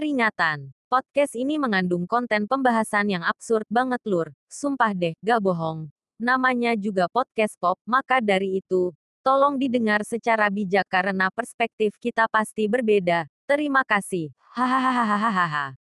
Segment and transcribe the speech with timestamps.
[0.00, 4.32] Peringatan, podcast ini mengandung konten pembahasan yang absurd banget lur.
[4.48, 5.92] Sumpah deh, gak bohong.
[6.16, 12.64] Namanya juga podcast pop, maka dari itu, tolong didengar secara bijak karena perspektif kita pasti
[12.64, 13.28] berbeda.
[13.44, 14.32] Terima kasih.
[14.56, 15.76] Hahaha.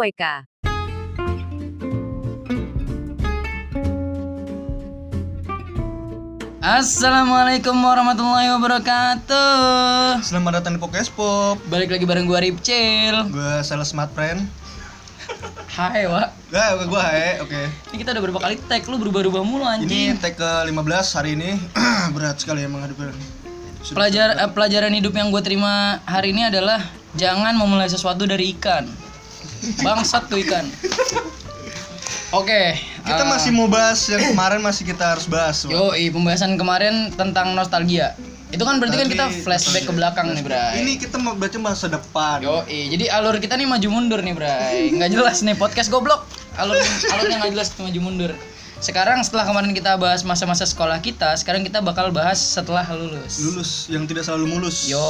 [0.00, 0.71] WK.
[6.62, 10.22] Assalamualaikum warahmatullahi wabarakatuh.
[10.22, 11.58] Selamat datang di Podcast Pop.
[11.66, 13.34] Balik lagi bareng gua Ripcil.
[13.34, 14.46] Gue Sales Smart Friend.
[15.74, 16.30] Hai, Wak.
[16.54, 17.62] Gak, gue Hae, oke.
[17.66, 20.22] Ini kita udah berapa kali tag lu berubah-ubah mulu Ini anjing.
[20.22, 21.58] tag ke-15 hari ini.
[22.14, 23.10] Berat sekali emang hadapin.
[23.90, 26.78] Pelajar eh, pelajaran hidup yang gue terima hari ini adalah
[27.18, 28.86] jangan memulai sesuatu dari ikan.
[29.82, 30.62] Bangsat tuh ikan.
[32.32, 32.80] Oke.
[33.04, 35.68] Kita eh, masih mau bahas yang kemarin masih kita harus bahas.
[35.68, 38.16] Yo, pembahasan kemarin tentang nostalgia.
[38.52, 40.84] Itu kan berarti kan kita Tadi flashback ke belakang nih, Bray.
[40.84, 42.44] Ini kita mau baca masa depan.
[42.44, 44.92] Yo, jadi alur kita nih maju mundur nih, Bray.
[44.92, 46.24] Nggak jelas nih podcast goblok.
[46.56, 46.76] Alur
[47.16, 48.32] alurnya nggak jelas maju mundur.
[48.82, 53.38] Sekarang setelah kemarin kita bahas masa-masa sekolah kita, sekarang kita bakal bahas setelah lulus.
[53.40, 54.90] Lulus yang tidak selalu mulus.
[54.90, 55.00] Yo,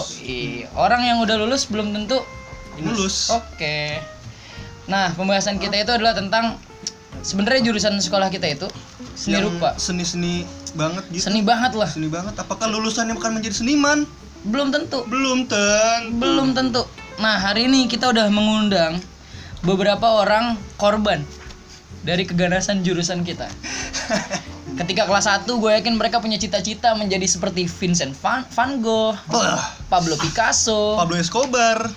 [0.77, 2.21] orang yang udah lulus belum tentu
[2.81, 3.29] Mulus.
[3.29, 4.01] Oke.
[4.89, 6.57] Nah, pembahasan kita itu adalah tentang
[7.23, 8.69] sebenarnya jurusan sekolah kita itu
[9.15, 9.69] seni Yang rupa.
[9.79, 11.23] Seni-seni banget gitu.
[11.31, 11.89] Seni banget lah.
[11.89, 12.35] Seni banget.
[12.37, 14.05] Apakah lulusannya akan menjadi seniman?
[14.43, 15.07] Belum tentu.
[15.07, 16.19] Belum tentu.
[16.19, 16.83] Belum tentu.
[17.23, 18.99] Nah, hari ini kita udah mengundang
[19.63, 21.23] beberapa orang korban
[22.03, 23.47] dari keganasan jurusan kita.
[24.83, 29.15] Ketika kelas 1 gue yakin mereka punya cita-cita menjadi seperti Vincent Van, Van Gogh,
[29.93, 31.93] Pablo Picasso, Pablo Escobar.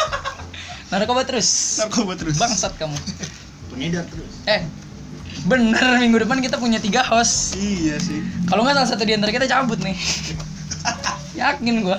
[0.90, 1.78] narkoba terus.
[1.78, 2.40] Narkoba terus.
[2.40, 2.96] Bangsat kamu.
[3.70, 4.34] Pengedar terus.
[4.50, 4.66] Eh,
[5.46, 7.54] bener minggu depan kita punya tiga host.
[7.56, 8.20] Iya sih.
[8.50, 9.94] Kalau nggak salah satu di antara kita cabut nih.
[11.40, 11.98] Yakin gua.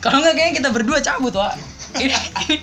[0.00, 1.56] Kalau nggak kayaknya kita berdua cabut, Wak.
[2.00, 2.14] Ini,
[2.46, 2.56] ini,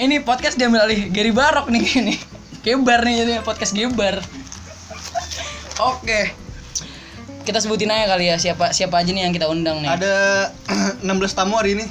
[0.00, 2.14] ini podcast diambil alih Gary Barok nih ini.
[2.60, 4.20] Gebar nih jadi podcast Gebar.
[5.80, 6.36] Oke.
[7.40, 9.88] Kita sebutin aja kali ya siapa siapa aja nih yang kita undang nih.
[9.88, 10.14] Ada
[11.08, 11.88] 16 tamu hari ini.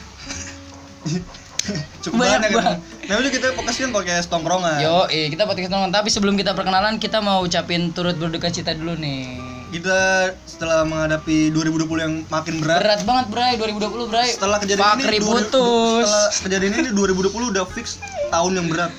[2.06, 2.78] Cukup Banyak banyak.
[3.10, 4.86] Nah, itu kita fokusin podcast tongkrongan.
[4.86, 5.90] Yo, eh, kita podcast nonton.
[5.90, 9.34] Tapi sebelum kita perkenalan, kita mau ucapin turut berduka cita dulu nih.
[9.74, 13.54] Kita setelah menghadapi 2020 yang makin berat, Berat banget, Bray.
[13.58, 14.30] 2020, Bray.
[14.30, 16.06] setelah kejadian Fakri ini 2000 putus.
[16.06, 17.98] setelah kejadian ini 2020 udah fix
[18.30, 18.94] tahun yang berat.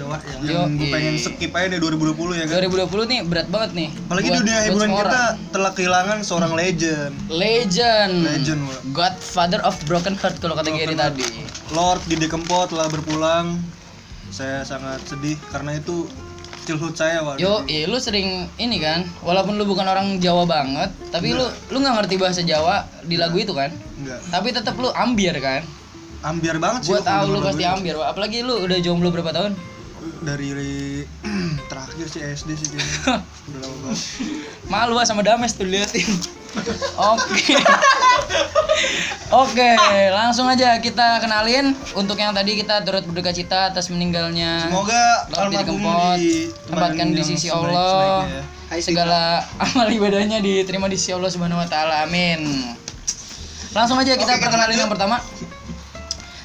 [0.00, 0.08] Yang
[0.48, 0.92] Yo, gue iya.
[0.96, 2.56] pengen skip aja deh 2020 ya kan.
[2.64, 3.88] 2020 nih berat banget nih.
[4.08, 5.22] Apalagi buat- dunia hiburan kita
[5.52, 7.12] telah kehilangan seorang legend.
[7.28, 8.12] legend.
[8.24, 8.60] Legend.
[8.96, 11.49] Godfather of broken heart kalau kata Gary tadi.
[11.70, 13.62] Lord Didi Kempot telah berpulang.
[14.30, 16.06] Saya sangat sedih karena itu
[16.62, 20.94] childhood saya waktu Yo, iya lu sering ini kan, walaupun lu bukan orang Jawa banget,
[21.10, 21.42] tapi lu
[21.74, 23.74] lu nggak ngerti bahasa Jawa di lagu itu kan?
[23.98, 24.22] Enggak.
[24.30, 25.66] Tapi tetap lu ambiar kan?
[26.22, 26.94] Ambiar banget sih.
[26.94, 29.58] Gua tahu lu pasti ambiar, apalagi lu udah jomblo berapa tahun?
[30.20, 31.04] Dari
[31.70, 33.24] terakhir sih SD sih kayaknya.
[33.48, 33.98] Udah lama banget.
[34.68, 36.10] Malu ah sama Dames tuh liatin.
[36.98, 37.56] Oke.
[39.30, 39.70] Oke,
[40.10, 45.78] langsung aja kita kenalin untuk yang tadi kita turut berduka cita atas meninggalnya Semoga almarhum
[45.78, 48.26] Kempot di tempatkan di sisi Allah.
[48.82, 52.02] Segala amal ibadahnya diterima di sisi Allah Subhanahu wa taala.
[52.02, 52.42] Amin.
[53.70, 55.22] Langsung aja kita Oke, kita perkenalin yang pertama.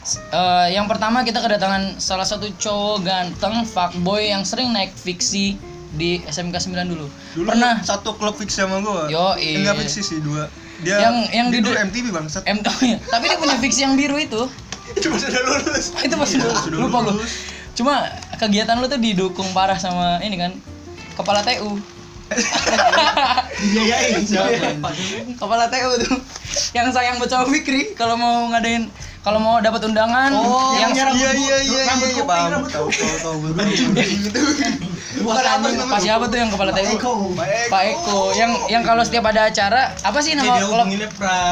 [0.06, 5.58] Eh, yang pertama kita kedatangan salah satu cowok ganteng fuckboy yang sering naik fiksi
[5.92, 7.08] di SMK 9 dulu.
[7.34, 9.08] Dulu Pernah satu klub fix sama gua.
[9.08, 9.82] Yo, Enggak iya.
[9.82, 10.46] fix sih dua.
[10.78, 12.44] Dia Yang- yang dia di- dulu MTV bangsat.
[12.46, 12.98] M ya.
[13.02, 14.42] Tapi dia punya fiksi yang biru itu.
[15.02, 15.90] Cuma sudah lulus.
[15.98, 17.12] itu pas Iya, dulu sudah lupa gue.
[17.16, 17.32] lulus.
[17.74, 17.94] Cuma
[18.38, 20.52] kegiatan lu tuh didukung parah sama ini kan
[21.16, 21.82] kepala TU.
[23.56, 24.26] Dibiayain
[25.42, 26.18] kepala TU tuh
[26.74, 28.90] yang sayang buat sama Fikri kalau mau ngadain
[29.26, 31.82] kalau mau dapat undangan Oh, yang iya iya iya iya
[32.14, 32.62] iya paham.
[32.70, 33.38] Tahu tahu tahu
[35.26, 36.94] anjing, Pak siapa tuh yang kepala TU?
[37.74, 38.30] Pak Eko.
[38.38, 40.86] Yang yang kalau setiap ada acara, apa sih nama klub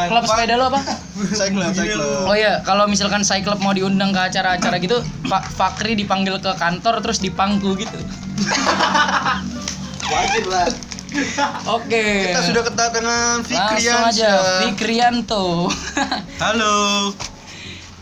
[0.05, 0.79] klub sepeda lo apa?
[1.53, 2.29] Klub.
[2.29, 6.53] Oh iya, kalau misalkan saya klub mau diundang ke acara-acara gitu, Pak Fakri dipanggil ke
[6.53, 7.97] kantor terus dipangku gitu.
[10.13, 10.69] Wajib lah.
[11.69, 12.29] Oke.
[12.29, 13.69] Kita sudah kedatangan Fikrian.
[13.73, 14.31] Langsung aja,
[14.65, 15.69] Fikrianto.
[16.37, 16.73] Halo.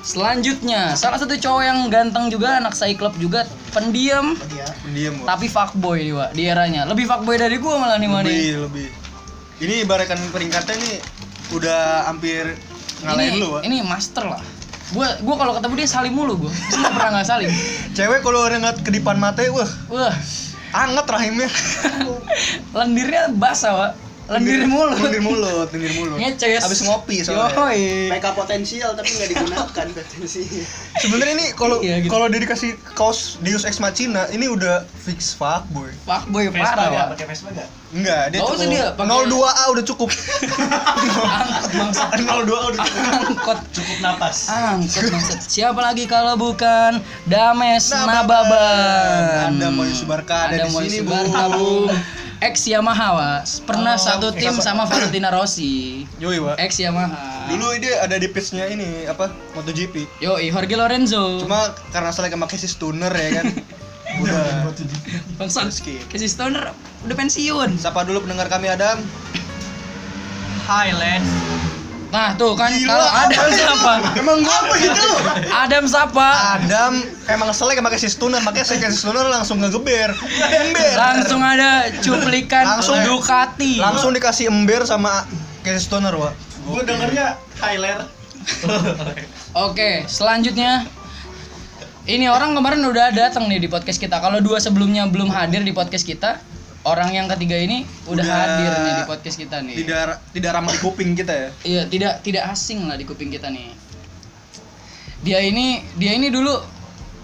[0.01, 4.33] Selanjutnya, salah satu cowok yang ganteng juga, anak saya klub juga, pendiam,
[4.81, 5.27] Pendiam, Wak.
[5.29, 6.81] tapi fuckboy nih, Pak, di eranya.
[6.89, 8.17] Lebih fuckboy dari gua malah nih, nih.
[8.25, 8.87] Lebih, lebih.
[9.61, 10.97] Ini ibaratkan peringkatnya nih
[11.53, 12.57] udah hampir
[13.05, 13.61] ngalahin Ini, lu, Wak.
[13.61, 14.41] ini master lah.
[14.91, 16.51] Gua gua kalau ketemu dia salim mulu gua.
[16.51, 17.51] Gua pernah nggak salim.
[17.97, 20.13] Cewek kalau udah ngeliat kedipan mata, wah, Wah,
[20.73, 21.49] anget rahimnya.
[22.77, 23.91] lendirnya basah, Pak.
[24.31, 24.95] Lendir mulut.
[24.97, 26.61] lendir mulut lendir mulut Ngeces.
[26.61, 28.07] abis ngopi soalnya Yoi.
[28.09, 30.63] PK potensial tapi nggak digunakan potensinya.
[31.03, 32.09] sebenarnya ini kalau Iya, gitu.
[32.09, 37.05] kalau dia dikasih kaos Deus Ex Machina ini udah fix fuckboy Fuckboy parah, Wak.
[37.11, 37.69] Pakai Vespa nggak?
[37.91, 42.07] enggak dia cukup usah dia, pakai- 02A udah cukup Angkot bangsat.
[42.23, 43.59] 02A udah cukup Angkot.
[43.71, 44.37] Cukup napas.
[44.47, 45.39] Angkot bangsat.
[45.43, 48.15] Siapa lagi kalau bukan Dames Nababan.
[48.15, 49.49] Nababan.
[49.53, 51.03] Ada Moyo Subarka, ada di Moyo sini.
[51.03, 51.91] Bung.
[52.41, 53.41] Ex Yamaha, Wak.
[53.63, 54.59] Pernah Oh, satu tim apa?
[54.59, 56.03] sama Valentina Rossi.
[56.17, 57.45] Yoi Wak Ex Yamaha.
[57.47, 61.41] dulu dia ada di pitch-nya ini apa MotoGP Yo, Jorge Lorenzo.
[61.41, 63.45] cuma karena selagi pakai si stunner ya kan
[64.21, 64.69] udah
[65.37, 65.69] Bangsat.
[65.69, 66.01] skip.
[66.07, 66.69] Casey Stoner
[67.01, 67.77] udah pensiun.
[67.77, 69.01] Siapa dulu pendengar kami Adam?
[70.63, 71.25] Highland.
[72.11, 73.93] Nah, tuh kan Gila, kalau Adam siapa?
[74.19, 75.07] Emang gua apa gitu?
[75.47, 76.27] Adam siapa?
[76.59, 76.91] Adam
[77.31, 80.11] emang selek pakai si stunner, makanya si si stunner langsung ngegeber.
[80.51, 80.91] Ember.
[80.99, 83.79] Langsung ada cuplikan Langsung- Ducati.
[83.79, 85.23] langsung dikasih ember sama
[85.63, 86.35] Casey Stoner, Wak.
[86.67, 88.11] Gue dengernya Highland.
[89.53, 90.83] Oke, selanjutnya
[92.09, 94.17] ini orang kemarin udah datang nih di podcast kita.
[94.17, 96.41] Kalau dua sebelumnya belum hadir di podcast kita,
[96.87, 99.75] orang yang ketiga ini udah, Udah hadir nih di podcast kita nih.
[99.85, 101.49] Tidak tidak ramah di kuping kita ya.
[101.61, 103.73] Iya, tidak tidak asing lah di kuping kita nih.
[105.21, 106.57] Dia ini dia ini dulu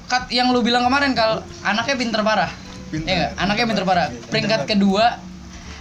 [0.07, 2.51] kat yang lu bilang kemarin kalau anaknya pinter parah.
[2.93, 3.07] Pinter.
[3.09, 3.31] Iya nggak?
[3.41, 4.07] Anaknya pinter parah.
[4.29, 5.05] Peringkat kedua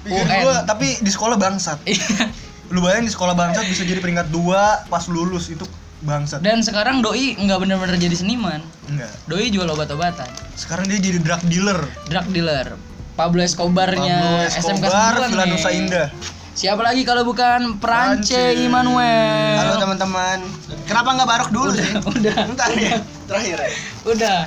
[0.07, 0.39] Pikir UN.
[0.47, 1.83] gua, tapi di sekolah bangsat.
[1.83, 2.31] Iya.
[2.71, 5.67] Lu bayangin di sekolah bangsat bisa jadi peringkat 2 pas lulus itu
[6.03, 6.43] bangsat.
[6.43, 8.63] Dan sekarang doi nggak bener-bener jadi seniman.
[8.87, 9.11] Enggak.
[9.27, 10.31] Doi jual obat-obatan.
[10.55, 11.81] Sekarang dia jadi drug dealer.
[12.07, 12.79] Drug dealer.
[13.17, 15.53] Pablo Escobarnya Pablo SMK Escobar, 9 Villa nih.
[15.57, 16.09] Nusa Indah.
[16.53, 18.37] Siapa lagi kalau bukan Prance.
[18.61, 19.57] Immanuel?
[19.57, 20.39] Halo teman-teman.
[20.85, 21.89] Kenapa nggak barok dulu sih?
[22.13, 23.01] Udah, Bentar ya.
[23.25, 23.71] Terakhir ya.
[24.05, 24.39] udah.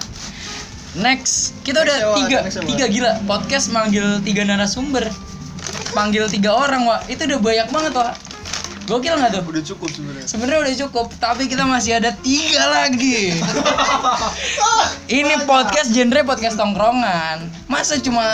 [0.98, 2.18] Next, kita udah Next Wak.
[2.18, 3.12] tiga, Next tiga gila.
[3.30, 5.06] Podcast manggil tiga narasumber,
[5.94, 8.13] panggil tiga orang, wah itu udah banyak banget, wah.
[8.89, 9.44] Gokil nggak tuh?
[9.45, 10.25] Udah cukup sebenarnya.
[10.25, 13.38] Sebenarnya udah cukup, tapi kita masih ada tiga lagi.
[15.21, 17.54] Ini podcast genre podcast tongkrongan.
[17.69, 18.25] Masa cuma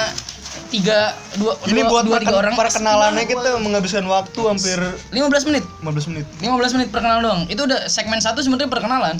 [0.69, 4.79] tiga dua Ini dua, buat dua tiga orang perkenalannya kita menghabiskan waktu hampir
[5.13, 6.25] 15 menit 15 menit.
[6.41, 9.15] 15 menit perkenalan doang itu udah segmen satu sebenarnya perkenalan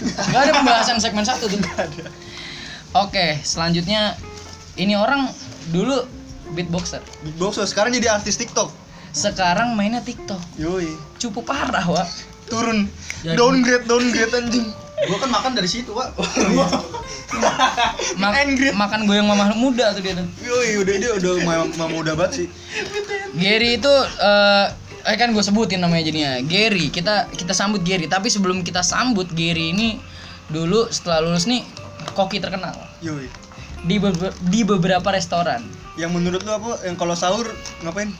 [0.00, 1.60] nggak ada pembahasan segmen satu tuh
[2.96, 4.16] oke selanjutnya
[4.80, 5.28] ini orang
[5.72, 6.04] dulu
[6.56, 8.72] beatboxer Beatboxer sekarang jadi artis TikTok.
[9.10, 10.94] sekarang mainnya tiktok Yoi.
[11.18, 12.04] cukup parah wa
[12.50, 12.90] Turun.
[13.22, 14.66] Downgrade, downgrade anjing.
[15.00, 16.12] Gue kan makan dari situ, Pak.
[18.20, 18.68] Ma- Angry.
[18.72, 22.32] makan goyang mama muda tuh dia tuh Yoi, udah dia udah mau mau muda banget
[22.34, 22.46] sih.
[23.32, 24.66] Gary itu eh
[25.00, 29.24] eh kan gue sebutin namanya jadinya Gary kita kita sambut Gary tapi sebelum kita sambut
[29.30, 29.96] Gary ini
[30.46, 31.62] dulu setelah lulus nih
[32.12, 33.24] koki terkenal Yoi.
[33.80, 35.62] di bebe- di beberapa restoran
[35.94, 36.70] Yang menurut lu apa?
[36.82, 37.46] Yang kalau sahur
[37.80, 38.10] ngapain?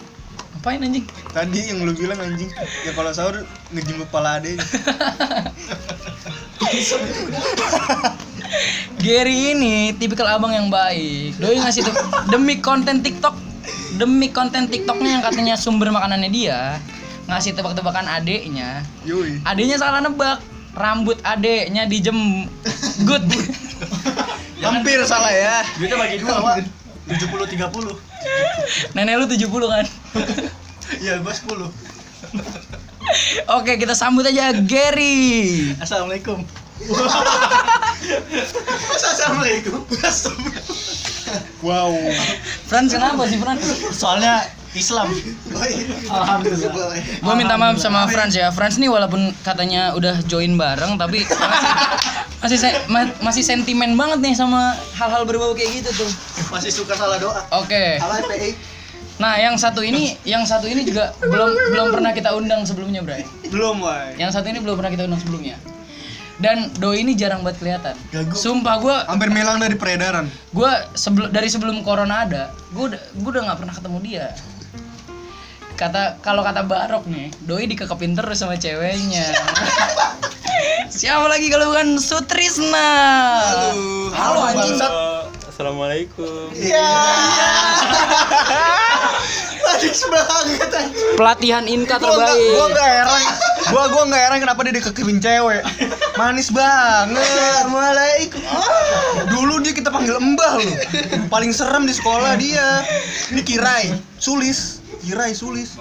[0.61, 2.53] Ngapain anjing Tadi yang lu bilang anjing.
[2.85, 4.61] Ya kalau sahur ngejim kepala ade.
[9.01, 11.41] Gary ini tipikal abang yang baik.
[11.41, 11.97] Doi ngasih tuh
[12.29, 13.33] demi konten TikTok,
[13.97, 16.77] demi konten TikToknya yang katanya sumber makanannya dia,
[17.25, 18.85] ngasih tebak-tebakan adeknya.
[19.09, 19.41] Yoi.
[19.49, 20.45] Adeknya salah nebak.
[20.77, 22.45] Rambut adeknya dijem
[23.09, 23.25] good.
[24.67, 25.65] Hampir salah ya.
[25.81, 26.69] Duitnya bagi dua, Pak.
[27.09, 28.10] 70 30.
[28.94, 29.87] Nenek lu 70 kan?
[31.00, 31.70] Iya, gua 10.
[33.58, 35.75] Oke, kita sambut aja Gary.
[35.83, 36.45] Assalamualaikum.
[38.90, 39.84] Masa assalamualaikum?
[41.60, 41.92] Wow.
[42.66, 43.62] Frans kenapa sih Frans?
[43.92, 45.12] Soalnya Islam.
[46.08, 46.96] Alhamdulillah.
[47.20, 48.49] Gue minta maaf sama Frans ya.
[48.49, 51.37] Frans nih walaupun katanya udah join bareng tapi masih
[52.40, 56.10] masih, se- ma- masih sentimen banget nih sama hal-hal berbau kayak gitu tuh.
[56.49, 57.44] Masih suka salah doa.
[57.60, 58.00] Oke.
[58.00, 58.56] Salah PI.
[59.20, 63.20] Nah, yang satu ini, yang satu ini juga belum belum pernah kita undang sebelumnya, Bray.
[63.52, 64.16] Belum, woi.
[64.16, 65.60] Yang satu ini belum pernah kita undang sebelumnya.
[66.40, 67.94] Dan Doi ini jarang banget kelihatan.
[68.11, 68.32] Gagu.
[68.32, 70.25] Sumpah gue Hampir hilang dari peredaran.
[70.50, 74.26] gue sebelum dari sebelum corona ada gue udah gue udah nggak pernah ketemu dia
[75.76, 79.32] kata kalau kata Barok nih doi dikekepin terus sama ceweknya
[80.92, 82.92] siapa lagi kalau bukan Sutrisna
[84.12, 84.76] halo anjing
[85.50, 86.52] Assalamualaikum.
[86.56, 86.73] Manis
[87.85, 88.89] banget
[89.80, 90.88] anjing.
[91.16, 93.22] pelatihan inka terbaik Gua nggak heran.
[93.72, 95.62] Gua gua nggak heran kenapa dia dikekepin cewek.
[96.16, 97.20] Manis banget.
[97.20, 98.42] Assalamualaikum.
[99.32, 100.76] Dulu dia kita panggil Mbah loh.
[101.32, 102.84] Paling serem di sekolah dia.
[103.32, 104.84] Ini Kirai, Sulis.
[105.00, 105.80] Kirai Sulis.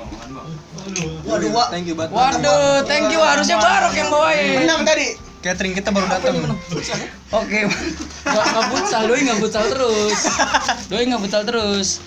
[1.27, 1.67] Waduh, Wak.
[1.75, 2.15] Thank you banget.
[2.15, 5.29] waduh thank you harusnya Barok yang bawain Menang tadi.
[5.39, 6.35] Catering kita baru datang.
[7.31, 7.59] Oke,
[8.27, 10.19] nggak nggak futsal, doi nggak futsal terus,
[10.91, 12.03] doi nggak futsal terus.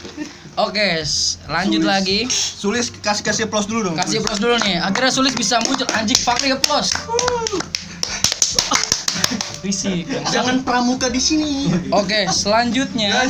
[0.60, 1.00] Oke,
[1.48, 2.28] lanjut lagi.
[2.28, 3.96] Sulis kasih kasih plus dulu dong.
[3.96, 4.84] Kasih plus dulu nih.
[4.84, 6.92] Akhirnya Sulis bisa muncul anjing Fakri plus.
[9.64, 10.04] Risik.
[10.28, 11.72] Jangan pramuka di sini.
[11.88, 13.24] Oke, selanjutnya.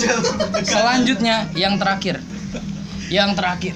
[0.67, 2.19] Selanjutnya yang terakhir.
[3.07, 3.75] Yang terakhir.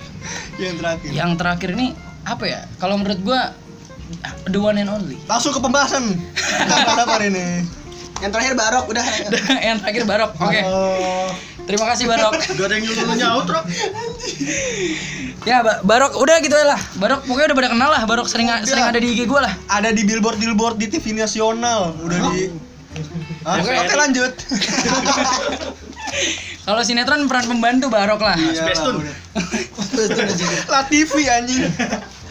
[0.58, 1.10] Yang terakhir.
[1.14, 1.94] Yang terakhir ini
[2.26, 2.66] apa ya?
[2.82, 3.54] Kalau menurut gua
[4.50, 5.22] the one and only.
[5.30, 6.18] Langsung ke pembahasan.
[6.34, 7.62] Kita apa ini?
[8.16, 9.04] Yang terakhir barok udah.
[9.68, 10.30] yang terakhir Barok.
[10.40, 10.60] Oke.
[11.66, 12.32] Terima kasih Barok.
[12.56, 13.64] Gak ada yang nyuruh nyaut, Rok.
[15.44, 16.80] Ya, Ba- Barok udah gitu lah.
[16.96, 18.02] Barok pokoknya udah pada kenal lah.
[18.08, 19.52] Barok sering sering ada di IG gua lah.
[19.68, 21.92] Ada di billboard billboard di TV nasional.
[22.00, 22.50] Udah di.
[23.44, 23.70] Ah, Oke.
[23.70, 24.32] Oke lanjut.
[26.66, 28.34] Kalau sinetron peran pembantu Barok lah.
[28.34, 29.14] Iya udah.
[30.66, 31.62] Lah TV anjing.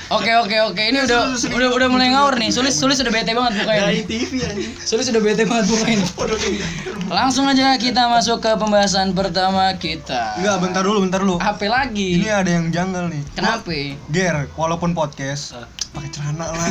[0.05, 2.53] Oke oke oke ini udah udah udah mulai ngawur nih.
[2.53, 3.89] Sulis sulis udah bete banget mukanya.
[3.89, 4.05] nih.
[4.05, 4.71] TV anjing.
[4.77, 5.97] Sulis udah bete banget mukanya.
[6.05, 6.62] nih.
[7.09, 10.38] Langsung aja kita masuk ke pembahasan pertama kita.
[10.38, 11.41] Enggak, bentar dulu, bentar dulu.
[11.41, 12.21] Apa lagi?
[12.21, 13.21] Ini ada yang janggal nih.
[13.33, 13.74] Kenapa?
[14.13, 15.57] Ger, walaupun podcast
[15.89, 16.67] pakai celana lah.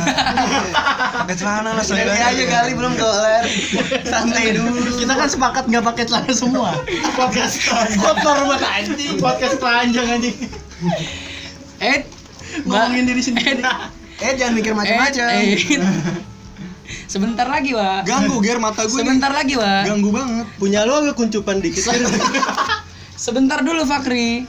[1.25, 2.27] pakai celana lah Ini seenggaknya.
[2.31, 3.43] aja kali belum kelar.
[4.07, 4.79] Santai dulu.
[4.95, 6.71] Kita kan sepakat nggak pakai celana semua.
[7.19, 7.67] Podcast
[7.99, 9.19] kotor banget anjing.
[9.19, 10.37] Podcast telanjang anjing.
[11.83, 12.07] Eh,
[12.63, 13.59] Ngomongin diri sendiri.
[14.23, 15.25] Eh jangan mikir macam-macam.
[15.35, 15.59] Eh, eh.
[17.11, 18.05] Sebentar lagi, Wak.
[18.05, 18.93] Ganggu Ger mata gue.
[18.93, 19.01] nih.
[19.03, 19.83] Sebentar lagi, Wak.
[19.89, 20.45] Ganggu banget.
[20.55, 21.83] Punya lo agak kuncupan dikit.
[23.25, 24.45] Sebentar dulu, Fakri.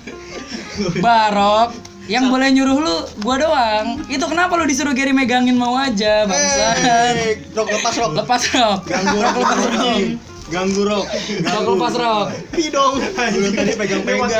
[1.00, 1.72] Barok,
[2.06, 3.86] yang boleh nyuruh lu gua doang.
[4.06, 6.76] Itu kenapa lu disuruh Gary megangin mau aja, bangsat.
[6.84, 8.10] Eh, Rok lepas rok.
[8.14, 8.80] Lepas rok.
[8.86, 9.98] Ganggu rok lepas rok.
[10.46, 11.06] Ganggu rok.
[11.42, 12.26] Rok lepas rok.
[12.54, 12.94] Pidong.
[13.02, 14.30] Dulu tadi pegang-pegang.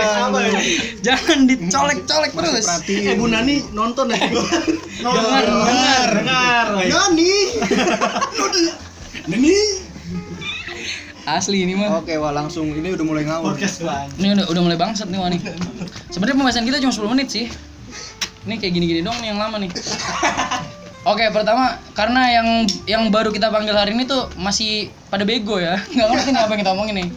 [1.03, 2.65] Jangan dicolek-colek terus.
[2.67, 3.11] Perhatiin.
[3.11, 4.19] Eh Bu Nani nonton ya.
[5.03, 6.09] Dengar, dengar.
[6.23, 6.67] Dengar.
[6.79, 7.35] Nani.
[9.27, 9.59] Nani.
[11.27, 11.99] Asli ini mah.
[11.99, 13.59] Oke, wah langsung ini udah mulai ngawur.
[13.59, 13.83] Podcast.
[14.23, 15.39] Ini udah, udah mulai bangsat nih Wani.
[16.15, 17.51] Sebenarnya pembahasan kita cuma 10 menit sih.
[18.47, 19.75] Ini kayak gini-gini dong nih yang lama nih.
[21.07, 22.49] Oke, pertama karena yang
[22.83, 25.79] yang baru kita panggil hari ini tuh masih pada bego ya.
[25.95, 27.09] Nggak ngerti nih apa yang kita omongin nih.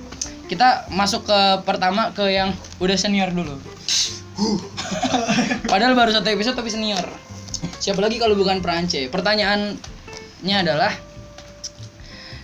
[0.45, 3.57] Kita masuk ke pertama ke yang udah senior dulu.
[5.73, 7.01] Padahal baru satu episode tapi senior.
[7.81, 9.09] Siapa lagi kalau bukan Prance?
[9.09, 10.93] Pertanyaannya adalah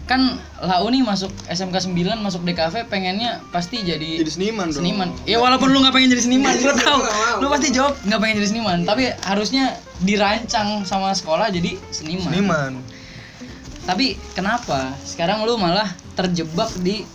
[0.05, 4.81] kan Lau nih masuk SMK 9 masuk DKV pengennya pasti jadi Jadi seniman dong.
[4.81, 5.09] seniman.
[5.25, 6.99] Ya walaupun lu nggak pengen jadi seniman gue tahu.
[7.41, 8.77] lu pasti jawab nggak pengen jadi seniman.
[8.85, 12.31] Tapi harusnya dirancang sama sekolah jadi seniman.
[12.31, 12.73] Seniman.
[13.85, 14.97] tapi kenapa?
[15.05, 15.85] Sekarang lu malah
[16.17, 17.05] terjebak di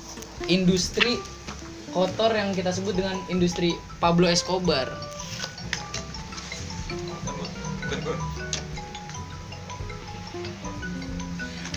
[0.46, 1.18] industri
[1.90, 4.86] kotor yang kita sebut dengan industri Pablo Escobar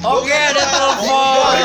[0.04, 1.56] Oke, ada telepon.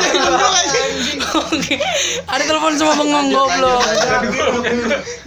[1.29, 1.75] Oke,
[2.23, 3.83] ada telepon sama bengong goblok.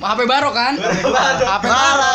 [0.01, 0.81] HP baru kan?
[0.81, 2.15] HP baru.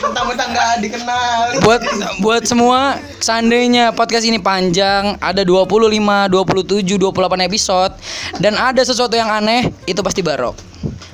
[0.00, 1.60] Mentang-mentang nggak dikenal.
[1.60, 1.80] Buat
[2.24, 5.84] buat semua seandainya podcast ini panjang, ada 25,
[6.32, 7.92] 27, 28 episode
[8.40, 10.56] dan ada sesuatu yang aneh, itu pasti Barok.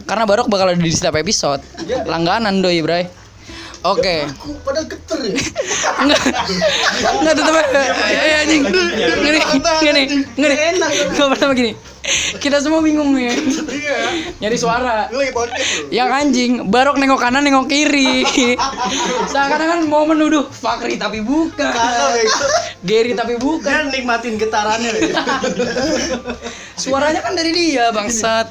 [0.06, 1.58] Karena Barok bakal ada di setiap episode.
[2.06, 3.21] Langganan doi, Bray.
[3.82, 4.30] Oke.
[4.30, 5.34] Aku padahal keter ya.
[6.06, 6.20] Enggak.
[7.18, 8.62] Enggak tetep eh anjing.
[8.62, 9.40] Ngeri,
[9.82, 10.02] ngeri,
[10.38, 10.54] ngeri.
[11.10, 11.74] Enggak pertama gini.
[12.38, 13.30] Kita semua bingung nih.
[14.42, 15.06] Nyari suara.
[15.10, 15.94] Lu lagi podcast lu.
[15.94, 18.26] Yang anjing, Barok nengok kanan, nengok kiri.
[19.32, 21.70] Seakan-akan mau menuduh Fakri tapi bukan.
[22.82, 23.94] Gary tapi bukan.
[23.94, 24.90] Nikmatin getarannya.
[24.98, 25.22] ya.
[26.82, 28.50] Suaranya kan dari dia, bangsat.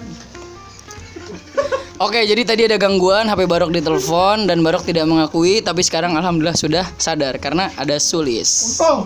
[2.02, 6.58] Oke, jadi tadi ada gangguan HP Barok ditelepon dan Barok tidak mengakui, tapi sekarang alhamdulillah
[6.58, 8.82] sudah sadar karena ada Sulis.
[8.82, 9.06] Oh.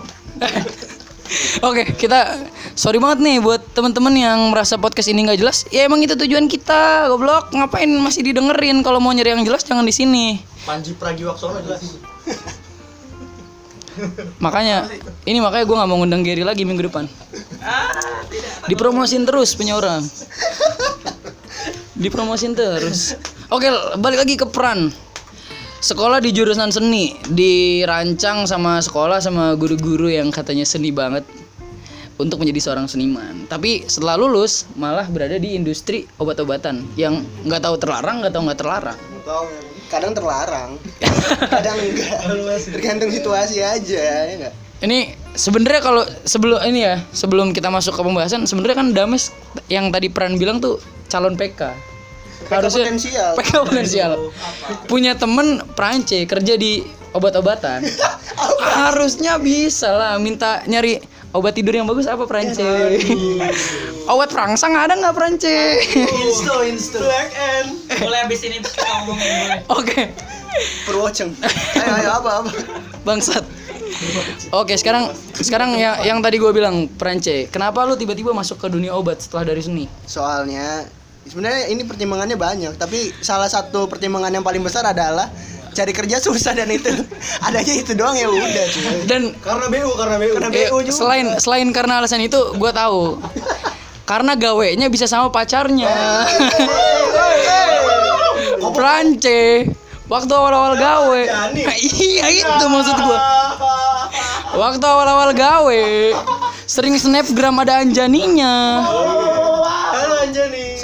[1.68, 5.68] Oke, kita sorry banget nih buat teman-teman yang merasa podcast ini nggak jelas.
[5.68, 7.52] Ya emang itu tujuan kita, goblok.
[7.52, 8.80] Ngapain masih didengerin?
[8.80, 10.40] Kalau mau nyari yang jelas jangan di sini.
[10.64, 12.00] Panji Pragiwaksono jelas.
[14.44, 14.88] Makanya
[15.24, 17.04] ini makanya gue nggak mau ngundang Gary lagi minggu depan.
[18.70, 20.02] Dipromosin terus punya orang.
[21.96, 23.16] Dipromosin terus.
[23.48, 24.92] Oke, balik lagi ke peran.
[25.80, 31.22] Sekolah di jurusan seni dirancang sama sekolah sama guru-guru yang katanya seni banget
[32.16, 33.44] untuk menjadi seorang seniman.
[33.46, 38.60] Tapi setelah lulus malah berada di industri obat-obatan yang nggak tahu terlarang nggak tahu nggak
[38.60, 38.98] terlarang.
[39.22, 39.75] Tahu ya.
[39.86, 40.70] Kadang terlarang.
[41.54, 42.18] Kadang enggak.
[42.70, 44.54] Tergantung situasi aja ya enggak.
[44.76, 49.32] Ini sebenarnya kalau sebelum ini ya, sebelum kita masuk ke pembahasan, sebenarnya kan Dames
[49.72, 50.76] yang tadi peran bilang tuh
[51.08, 51.72] calon PK.
[52.52, 53.32] Harusnya potensial.
[53.40, 54.10] PK potensial.
[54.86, 56.84] Punya temen Prancis kerja di
[57.16, 57.88] obat-obatan.
[58.76, 61.00] Harusnya bisa lah minta nyari
[61.36, 62.64] Obat tidur yang bagus apa Prance?
[64.08, 65.56] Obat perangsang ada nggak Prance?
[66.24, 66.96] Insto, insto.
[67.04, 67.68] Black and
[68.00, 69.60] Boleh habis ini kita ngomongin.
[69.68, 70.16] Oke,
[70.88, 71.36] Purwoceng.
[71.76, 72.50] Ayo ayo apa apa.
[73.04, 73.44] bangsat.
[74.56, 78.96] Oke, sekarang sekarang ya yang tadi gue bilang Prance, kenapa lu tiba-tiba masuk ke dunia
[78.96, 79.84] obat setelah dari seni?
[80.08, 80.88] Soalnya
[81.28, 85.28] sebenarnya ini pertimbangannya banyak, tapi salah satu pertimbangan yang paling besar adalah
[85.76, 86.88] cari kerja susah dan itu
[87.44, 88.84] adanya itu doang ya udah cuy.
[89.04, 90.32] Dan Karena BU, karena BU.
[90.40, 90.96] Karena eh, BU juga.
[90.96, 93.20] selain selain karena alasan itu, gue tahu.
[94.08, 95.90] Karena gawenya bisa sama pacarnya.
[98.72, 99.66] Prance.
[100.06, 101.22] Waktu awal-awal gawe.
[101.98, 103.18] iya itu maksud gua.
[104.54, 105.84] Waktu awal-awal gawe
[106.66, 108.86] sering snapgram ada Anjaninya.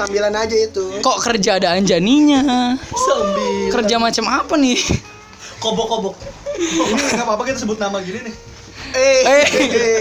[0.02, 0.84] Sambilan aja itu.
[0.98, 2.74] Kok kerja ada Anjaninya?
[3.70, 4.78] Kerja macam apa nih?
[5.58, 6.14] Kobok-kobok.
[6.52, 8.34] Ini nggak apa-apa kita sebut nama gini nih.
[8.92, 9.46] Eh, Eh,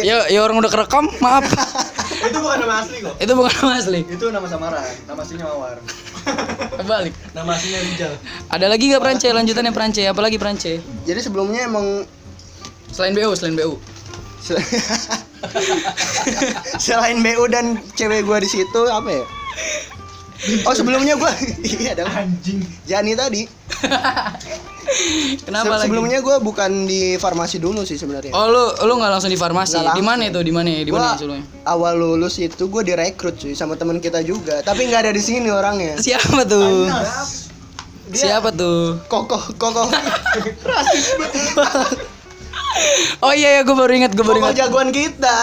[0.10, 1.46] ya ya orang udah kerekam, maaf.
[2.28, 3.16] Itu bukan nama asli kok.
[3.18, 4.00] Itu bukan nama asli.
[4.04, 4.84] Itu nama samaran.
[5.06, 5.78] Nama aslinya Mawar.
[6.90, 7.14] Balik.
[7.32, 8.14] Nama aslinya Rijal.
[8.48, 10.02] Ada lagi gak Prance lanjutannya Prance?
[10.04, 10.82] Apalagi Prance?
[11.02, 12.04] jadi sebelumnya emang
[12.92, 13.80] Selain BU, selain BU.
[14.38, 14.60] sel-
[16.78, 19.24] selain BU dan cewek gua di situ apa ya?
[20.66, 21.30] Oh sebelumnya gua
[21.62, 22.10] iya dong.
[22.10, 22.66] Anjing.
[22.84, 23.46] Jani tadi.
[25.46, 25.86] Kenapa Se- lagi?
[25.88, 28.34] sebelumnya gua bukan di farmasi dulu sih sebenarnya.
[28.34, 29.78] Oh lu lu nggak langsung di farmasi?
[29.94, 30.42] Di mana itu?
[30.42, 30.82] Di mana?
[30.82, 31.46] Di mana sebelumnya?
[31.64, 35.54] awal lulus itu gue direkrut cuy sama teman kita juga, tapi nggak ada di sini
[35.54, 35.94] orangnya.
[36.02, 36.90] Siapa tuh?
[38.12, 39.00] Siapa tuh?
[39.08, 39.88] Kokoh, kokoh,
[43.26, 44.58] Oh iya ya, gue baru ingat, gue baru ingat.
[44.58, 45.38] jagoan kita.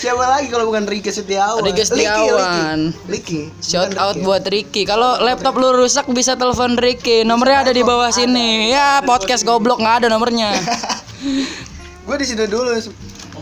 [0.00, 1.60] Siapa lagi kalau bukan Riki Setiawan?
[1.60, 2.78] Riki Setiawan.
[3.04, 3.52] Liki.
[3.60, 4.24] Shout out Riki.
[4.24, 4.82] buat Ricky.
[4.88, 7.26] Kalau laptop lu rusak bisa telepon Ricky.
[7.26, 8.72] Nomornya ada di bawah sini.
[8.72, 10.56] Ya, podcast goblok nggak ada nomornya.
[12.08, 12.80] Gue di situ dulu.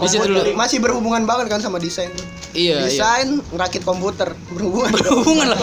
[0.00, 0.40] Di situ dulu.
[0.56, 2.08] Masih berhubungan banget kan sama desain.
[2.50, 2.90] Iya, iya.
[2.90, 4.90] desain, ngerakit komputer, berhubungan.
[4.90, 5.58] Berhubungan lah.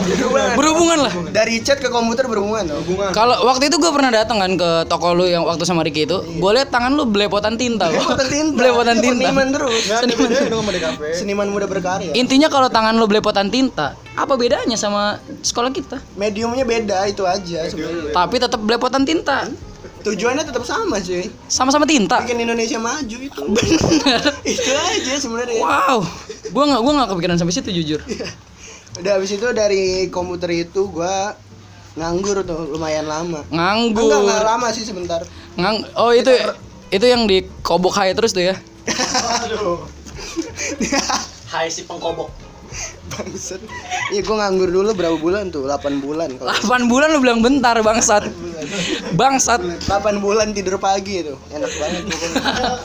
[0.55, 1.13] Berhubungan lah.
[1.35, 2.83] Dari chat ke komputer berhubungan dong.
[3.11, 6.23] Kalau waktu itu gue pernah datang kan ke toko lu yang waktu sama Ricky itu,
[6.23, 7.91] gue lihat tangan lu belepotan tinta.
[7.91, 8.55] Belepotan tinta.
[8.55, 9.27] Belepotan tinta.
[9.27, 9.81] Seniman terus.
[9.87, 11.01] Sama DKP.
[11.11, 12.15] Seniman muda berkarya.
[12.15, 15.99] Intinya kalau tangan lu belepotan tinta, apa bedanya sama sekolah kita?
[16.15, 18.15] Mediumnya beda itu aja sebenarnya.
[18.15, 19.51] Tapi tetap belepotan tinta.
[20.07, 21.27] Tujuannya tetap sama cuy.
[21.51, 22.23] Sama-sama tinta.
[22.23, 23.43] Bikin Indonesia maju itu.
[23.43, 24.23] Bener.
[24.55, 25.59] itu aja sebenarnya.
[25.59, 25.99] Wow.
[26.55, 27.99] Gua nggak gua nggak kepikiran sampai situ jujur.
[29.03, 31.35] Udah habis itu dari komputer itu gua
[31.99, 33.43] nganggur tuh lumayan lama.
[33.51, 34.07] Nganggur.
[34.07, 35.27] Enggak, enggak lama sih sebentar.
[35.59, 36.31] Ngang Oh, itu
[36.87, 38.55] itu yang di kobok hai terus tuh ya.
[41.51, 42.46] Hai si pengkobok.
[43.13, 43.61] Bangsat.
[44.13, 45.65] Iya gua nganggur dulu berapa bulan tuh?
[45.65, 48.27] 8 bulan kalau 8 bulan lu bilang bentar bangsat.
[49.15, 49.63] Bangsat.
[49.87, 51.35] 8 bulan tidur pagi itu.
[51.51, 52.41] Enak banget pokoknya.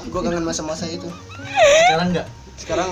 [0.09, 1.09] Gua kangen masa-masa itu.
[1.87, 2.27] Sekarang enggak.
[2.57, 2.91] Sekarang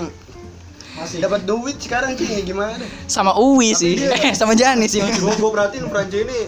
[0.91, 2.83] masih dapat duit sekarang ya gimana?
[3.07, 3.95] Sama Uwi sih.
[3.97, 4.99] Eh, sama Jani sih.
[5.23, 6.39] Gua gua perhatiin Franje ini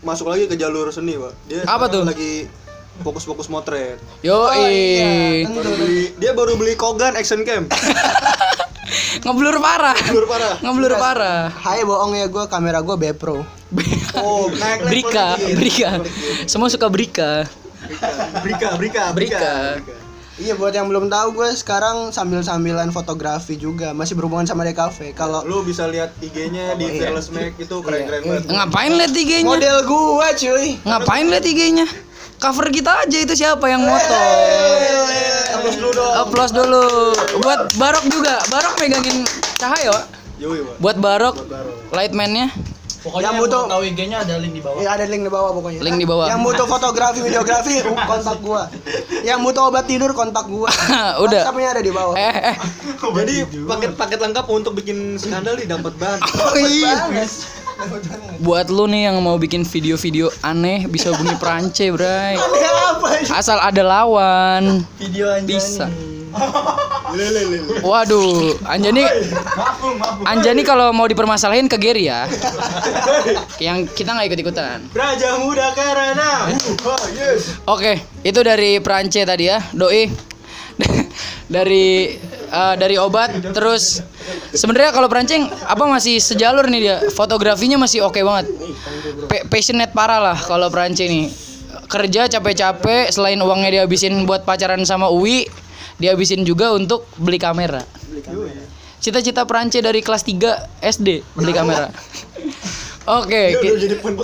[0.00, 1.32] masuk lagi ke jalur seni, Pak.
[1.50, 2.06] Dia Apa tuh?
[2.08, 2.48] lagi
[3.00, 3.96] fokus-fokus motret.
[4.20, 5.72] Yo, iya, tentu.
[5.72, 7.64] Beli, dia baru beli Kogan Action Cam.
[9.20, 9.96] ngeblur parah.
[10.06, 10.54] Blur parah.
[10.58, 11.40] Ngeblur parah.
[11.52, 13.42] Hai bohong ya gua kamera gua B Pro.
[14.14, 15.38] Oh, naik Brika.
[15.38, 15.90] Brika.
[16.44, 17.46] Semua suka Brika.
[18.40, 19.78] Brika, Brika, Brika.
[20.36, 25.12] Iya buat yang belum tahu gue sekarang sambil-sambilan fotografi juga masih berhubungan sama DKV.
[25.12, 27.12] Kalau Lu bisa lihat IG-nya di Iya.
[27.12, 28.48] Fearless Mac itu keren-keren Iya, banget.
[28.48, 29.44] Ngapain liat IG-nya?
[29.44, 30.80] model gua cuy.
[30.80, 31.86] Ngapain liat IG-nya?
[32.40, 34.16] Cover kita aja itu siapa yang moto?
[35.76, 36.12] Dulu dong.
[36.24, 37.12] Applause dulu.
[37.44, 38.40] Buat Barok juga.
[38.48, 39.28] Barok megangin
[39.60, 40.08] cahaya.
[40.40, 40.74] Yoi, Pak.
[40.80, 41.36] Buat Barok,
[41.92, 42.48] lightman-nya.
[42.98, 44.78] Pokoknya Yang butuh- tahu IG-nya ada link di bawah.
[44.78, 45.80] Iya ada link di bawah pokoknya.
[45.80, 46.26] Link di bawah.
[46.26, 47.74] Yang butuh fotografi, videografi
[48.10, 48.62] kontak gua.
[49.22, 50.68] Yang butuh obat tidur kontak gua.
[51.24, 51.42] Udah.
[51.44, 52.14] WhatsApp-nya ada di bawah.
[52.14, 52.56] Eh, eh.
[53.00, 56.20] Jadi paket-paket lengkap untuk bikin skandal nih dapat banget.
[56.40, 57.06] Oh iya.
[58.38, 62.36] Buat lu nih yang mau bikin video-video aneh bisa hubungi Prance, Bray.
[62.36, 63.24] apa?
[63.32, 64.84] Asal ada lawan.
[64.98, 65.48] Video Anjani.
[65.48, 65.86] Bisa.
[67.82, 69.02] Waduh, Anjani
[70.22, 72.30] Anjani kalau mau dipermasalahin ke Gary ya.
[73.58, 74.78] Yang kita nggak ikut-ikutan.
[74.94, 76.54] Raja muda karena.
[76.86, 77.58] Oh, yes.
[77.66, 80.30] Oke, itu dari Prance tadi ya, doi.
[81.50, 82.16] dari
[82.48, 84.00] eh, dari obat terus
[84.54, 88.48] sebenarnya kalau Prancing apa masih sejalur nih dia fotografinya masih oke banget
[89.28, 91.28] Pa- passionate parah lah kalau Prance ini
[91.90, 95.50] kerja capek-capek selain uangnya dihabisin buat pacaran sama Uwi
[96.00, 97.84] dihabisin juga untuk beli kamera
[98.98, 101.92] cita-cita Prance dari kelas 3 SD beli kamera
[103.10, 103.74] Oke, ki-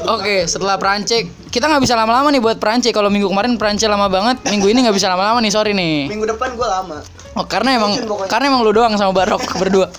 [0.04, 0.36] oke.
[0.46, 1.10] Setelah Prance,
[1.50, 2.86] kita nggak bisa lama-lama nih buat Prance.
[2.92, 6.06] Kalau minggu kemarin Prance lama banget, minggu ini nggak bisa lama-lama nih, sorry nih.
[6.06, 7.00] Minggu depan gua lama.
[7.34, 9.90] Oh, karena emang karena emang lu doang sama Barok berdua.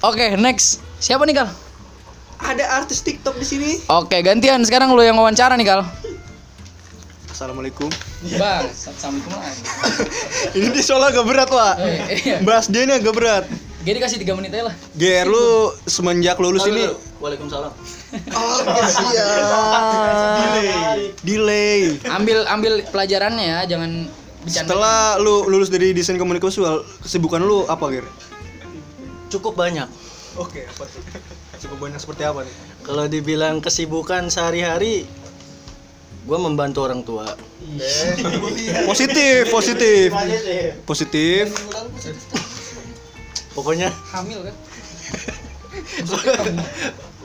[0.00, 0.80] Oke, next.
[1.02, 1.48] Siapa nih, Kal?
[2.40, 3.70] Ada artis TikTok di sini.
[3.92, 5.80] Oke, gantian sekarang lu yang wawancara nih, Kal.
[7.42, 7.90] Assalamualaikum.
[8.38, 9.62] Bang, assalamualaikum lagi.
[10.62, 11.74] Ini dia soalnya agak berat, Wak.
[12.22, 12.38] Iya.
[12.46, 13.50] Bahas dia ini agak berat.
[13.82, 14.74] Jadi kasih 3 menit aja lah.
[14.94, 16.86] GR lu semenjak lulus ini
[17.18, 17.74] Waalaikumsalam.
[18.30, 18.58] Oh,
[20.38, 20.70] delay.
[21.26, 21.80] Delay.
[22.14, 24.06] Ambil ambil pelajarannya ya, jangan
[24.46, 24.70] bercanda.
[24.70, 28.06] Setelah lu lulus dari desain komunikasi visual, kesibukan lu apa, Gir?
[29.34, 29.90] Cukup banyak.
[30.38, 31.02] Oke, apa tuh?
[31.58, 32.54] Cukup banyak seperti apa nih?
[32.86, 35.10] Kalau dibilang kesibukan sehari-hari,
[36.22, 37.26] gue membantu orang tua.
[38.86, 40.06] Positif, positif.
[40.86, 41.44] Positif.
[43.52, 44.56] Pokoknya hamil kan?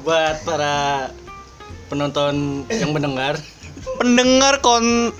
[0.03, 0.75] buat para
[1.91, 3.39] penonton yang mendengar,
[3.95, 5.11] Pendengar kon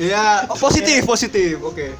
[0.00, 1.60] Iya, oh, positif, positif.
[1.60, 1.92] Oke.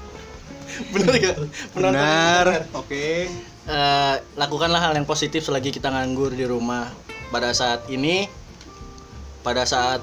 [0.96, 1.36] bener gak?
[1.76, 2.46] Penonton Benar.
[2.72, 3.28] Oke.
[3.68, 6.88] Eh, lakukanlah hal yang positif selagi kita nganggur di rumah.
[7.28, 8.32] Pada saat ini,
[9.44, 10.00] pada saat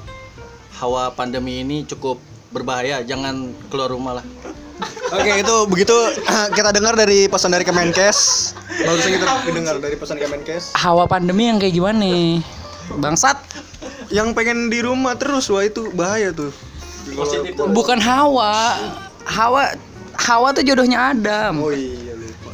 [0.80, 2.18] hawa pandemi ini cukup
[2.56, 4.26] berbahaya, jangan keluar rumah lah.
[5.12, 5.96] Oke, itu begitu
[6.58, 8.52] kita dengar dari pesan dari Kemenkes.
[8.88, 10.72] Barusan kita dengar dari pesan Kemenkes.
[10.80, 12.40] Hawa pandemi yang kayak gimana nih?
[12.96, 13.36] Bangsat.
[14.10, 16.50] Yang pengen di rumah terus, wah itu bahaya tuh.
[17.12, 17.60] Positif.
[17.60, 18.80] Bukan hawa.
[19.28, 19.76] Hawa
[20.20, 21.64] Hawa tuh jodohnya Adam.
[21.64, 22.52] Oh iya lupa.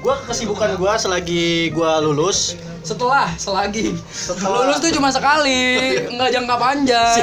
[0.00, 3.92] Gua kesibukan gua selagi gua lulus Setelah, selagi.
[4.40, 7.14] Lulus tuh cuma sekali, nggak jangka panjang.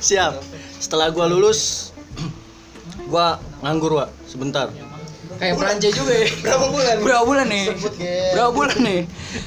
[0.00, 0.40] siap.
[0.78, 1.90] Setelah gua lulus
[3.12, 4.70] gua nganggur, Wak, sebentar.
[5.38, 6.26] Kayak Prancis juga ya.
[6.44, 6.94] Berapa bulan?
[6.98, 7.64] Berapa bulan nih?
[8.34, 9.00] Berapa bulan nih?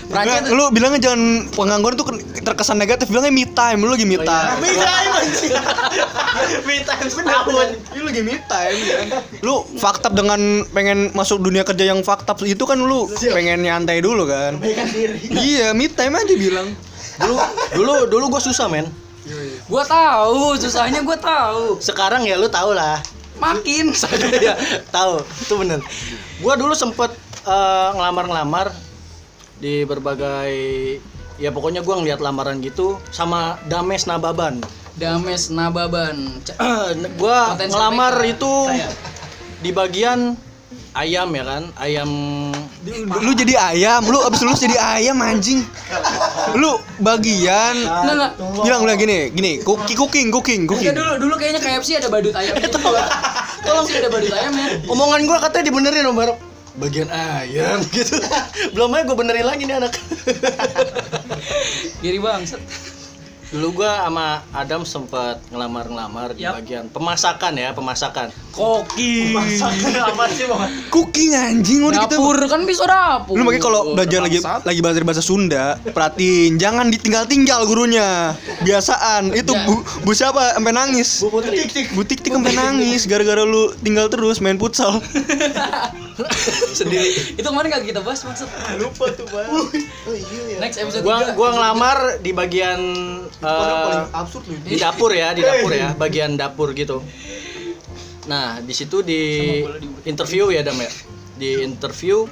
[0.08, 2.08] Prancis Enggak, lu bilangnya jangan pengangguran tuh
[2.42, 4.56] terkesan negatif, bilangnya me time, lu lagi me time.
[4.64, 5.54] Me time anjing.
[6.68, 7.68] Me time setahun.
[8.00, 9.06] Lu lagi me time kan.
[9.44, 14.24] Lu faktab dengan pengen masuk dunia kerja yang faktab itu kan lu pengen nyantai dulu
[14.26, 14.64] kan.
[15.28, 16.72] Iya, me time aja bilang.
[17.20, 17.36] Dulu
[17.76, 18.88] dulu dulu gua susah, men.
[19.70, 21.78] gua tahu, susahnya gua tahu.
[21.84, 23.04] Sekarang ya lu tau lah.
[23.40, 23.96] Makin.
[24.48, 24.56] ya,
[24.92, 25.80] tahu itu bener
[26.44, 27.14] gua dulu sempet
[27.46, 28.74] eh, ngelamar-ngelamar
[29.62, 30.54] di berbagai
[31.38, 34.60] ya pokoknya gua ngeliat lamaran gitu sama Dames Nababan
[35.00, 36.44] Dames Nababan.
[37.22, 38.54] Potensi ngelamar itu
[39.62, 40.36] di bagian
[40.92, 41.64] ayam ya kan?
[41.80, 42.10] Ayam
[43.22, 45.62] Lu jadi ayam, lu abis lulus jadi ayam anjing.
[46.58, 47.78] Lu bagian.
[47.78, 48.64] Enggak enggak.
[48.66, 50.62] bilang bilang gini, gini, cooking cooking cooking.
[50.66, 52.82] dulu dulu kayaknya KFC ada badut ayam gitu.
[53.62, 54.68] Tolong sih ada badut ayam ya.
[54.90, 56.38] omongan gua katanya dibenerin Om Barok.
[56.82, 58.18] Bagian ayam gitu.
[58.74, 59.94] Belum aja gua benerin lagi nih anak.
[62.02, 62.62] Giri bangsat.
[63.52, 69.34] dulu gua sama Adam sempet ngelamar-ngelamar di bagian pemasakan ya pemasakan Koki.
[70.92, 73.36] Cooking anjing udah kita Dapur kan bisa dapur.
[73.36, 78.36] Lu makanya kalau belajar lagi lagi bahasa bahasa Sunda, perhatiin jangan ditinggal-tinggal gurunya.
[78.62, 79.68] Biasaan itu Ya.
[79.68, 81.24] bu, bu siapa sampai nangis.
[81.24, 85.00] Bu tik Bu tik sampai nangis gara-gara lu tinggal terus main futsal.
[86.72, 88.48] sendiri Itu kemarin gak kita bahas maksud.
[88.78, 89.50] lupa tuh bang
[90.62, 92.80] Next episode gua gua ngelamar di bagian
[93.42, 94.56] eh, absurd lu.
[94.62, 97.02] di dapur ya di dapur ya bagian dapur gitu
[98.24, 99.22] nah di situ di
[100.04, 100.92] interview ya dam ya
[101.36, 102.30] di interview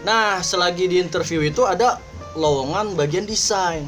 [0.00, 1.96] nah selagi di interview itu ada
[2.34, 3.84] lowongan bagian desain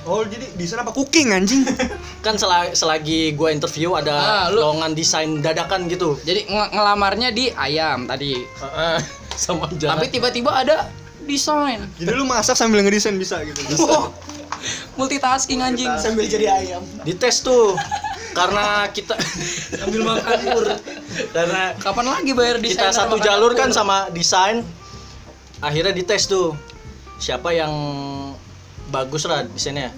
[0.00, 1.60] Oh, jadi di sana apa cooking anjing?
[2.24, 7.28] kan sela- selagi gua interview ada Ah, lu- lowongan desain dadakan gitu Jadi nge- ngelamarnya
[7.28, 8.32] di ayam tadi.
[9.36, 10.88] sama Tapi tiba-tiba ada
[11.20, 11.84] desain.
[11.94, 13.60] Jadi lu masak sambil ngedesain bisa gitu.
[13.84, 14.08] Wah,
[14.96, 15.92] multitasking anjing.
[15.96, 16.80] Sambil jadi ayam.
[17.04, 17.76] dites tuh
[18.30, 19.14] karena kita
[19.80, 20.64] Sambil makan pur.
[21.30, 22.78] karena Kapan lagi bayar desain?
[22.78, 24.62] kita satu jalur kan sama desain
[25.58, 26.54] akhirnya dites tuh
[27.16, 27.70] siapa yang
[28.88, 29.92] bagus lah desainnya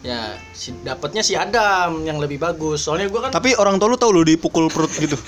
[0.00, 3.96] ya si, dapatnya si Adam yang lebih bagus soalnya gua kan Tapi orang tua lu
[3.96, 5.16] tau lu dipukul perut gitu.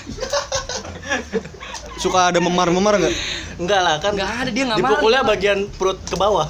[1.97, 3.15] Suka ada memar-memar nggak?
[3.57, 5.31] enggak lah kan Enggak ada dia enggak dipukulnya maling.
[5.33, 6.45] bagian perut ke bawah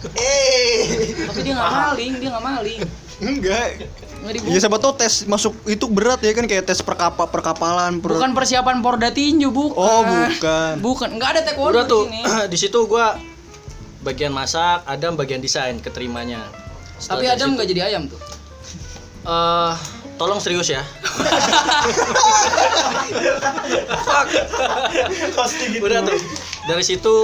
[0.00, 2.80] Tapi dia enggak maling, dia enggak maling.
[3.20, 3.84] Enggak.
[4.20, 4.60] Ya dibuka.
[4.60, 8.16] siapa tau tes masuk itu berat ya kan kayak tes perkapa perkapalan per...
[8.16, 9.76] Bukan persiapan Porda tinju, bukan.
[9.76, 10.72] Oh, bukan.
[10.80, 12.48] Bukan, enggak ada taekwondo udah tuh di sini.
[12.52, 13.16] di situ gua
[14.00, 18.20] bagian masak Adam bagian desain keterimanya Tapi Setelah dari Adam situ, enggak jadi ayam tuh.
[19.22, 19.72] eh,
[20.16, 20.84] tolong serius ya
[25.80, 26.18] udah tuh
[26.68, 27.14] dari situ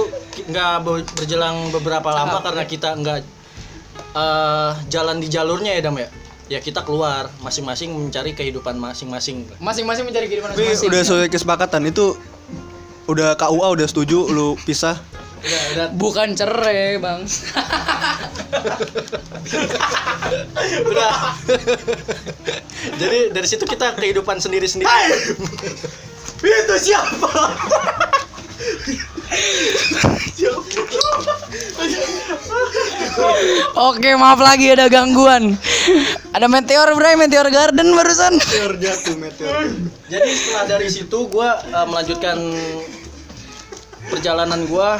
[0.43, 3.19] nggak be- berjelang beberapa lama karena kita nggak
[4.15, 6.09] eh, jalan di jalurnya ya dam ya
[6.47, 10.87] ya kita keluar masing-masing mencari kehidupan masing-masing Masing-masing mencari kehidupan Tapi masing-masing.
[10.87, 12.15] udah sesuai kesepakatan itu
[13.07, 14.99] udah KUA udah setuju lu pisah.
[15.37, 15.87] Udah, udah.
[15.95, 17.23] Bukan cerai, Bang.
[20.91, 21.13] Udah.
[22.99, 24.89] Jadi dari situ kita kehidupan sendiri-sendiri.
[26.43, 27.31] Itu siapa?
[33.77, 35.57] Oke, maaf lagi ada gangguan.
[36.31, 38.39] Ada meteor, Bray, meteor garden barusan.
[38.39, 39.67] Meteor jatuh meteor.
[40.07, 42.37] Jadi setelah dari situ gua eh, melanjutkan
[44.07, 44.99] perjalanan gua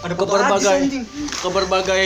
[0.00, 0.80] Ada ke berbagai
[1.28, 2.04] ke berbagai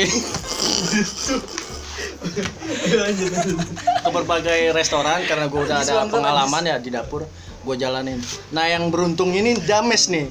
[4.03, 7.23] ke berbagai restoran karena gue udah ada pengalaman ya di dapur
[7.63, 8.19] gue jalanin
[8.51, 10.27] nah yang beruntung ini Dames nih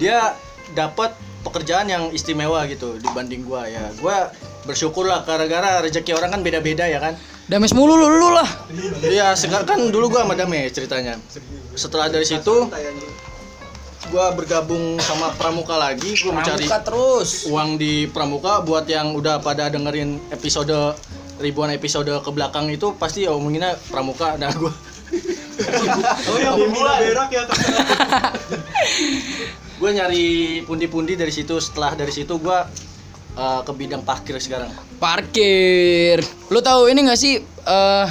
[0.00, 0.32] dia
[0.72, 1.12] dapat
[1.44, 4.32] pekerjaan yang istimewa gitu dibanding gua ya gua
[4.64, 8.48] bersyukur lah gara-gara rezeki orang kan beda-beda ya kan Dames mulu lu, lu lah.
[9.04, 11.20] Iya, sekarang kan dulu gua sama Dames ceritanya.
[11.76, 12.72] Setelah dari situ
[14.08, 17.44] gua bergabung sama Pramuka lagi, gua mencari terus.
[17.44, 20.72] uang di Pramuka buat yang udah pada dengerin episode
[21.36, 24.70] ribuan episode ke belakang itu pasti omonginnya Pramuka nah gua
[26.26, 27.46] Oh yang berak ya
[29.84, 32.64] gue nyari pundi-pundi dari situ setelah dari situ gua
[33.36, 36.24] eh, ke bidang parkir sekarang Parkir.
[36.48, 38.08] Lu tahu ini gak sih eh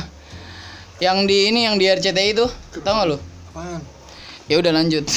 [1.02, 2.46] yang di ini yang di RCTI itu?
[2.78, 3.18] Tahu gak lu?
[3.18, 3.82] Apaan?
[4.46, 5.02] Ya udah lanjut.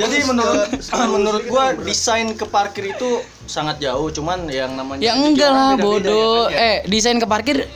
[0.00, 0.72] jadi menurut
[1.12, 5.72] menurut gua desain ke parkir itu sangat jauh cuman yang namanya ya rezeki enggak lah
[5.76, 6.48] bodoh.
[6.48, 6.64] ya kan, ya?
[6.64, 7.68] Eh, desain ke parkir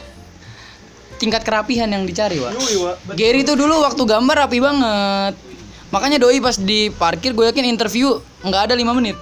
[1.20, 2.40] tingkat kerapihan yang dicari.
[2.40, 3.12] Yui, Wak.
[3.12, 5.36] Gary tuh dulu waktu gambar rapi banget.
[5.92, 9.20] Makanya doi pas di parkir gue yakin interview nggak ada lima menit.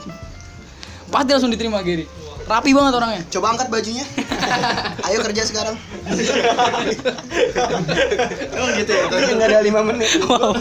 [1.11, 2.07] Pasti langsung diterima Gary.
[2.49, 3.21] Rapi banget orangnya.
[3.29, 4.09] Coba angkat bajunya.
[5.11, 5.77] Ayo kerja sekarang.
[8.57, 10.09] oh gitu ya Kerja nggak ada lima menit.
[10.25, 10.57] gua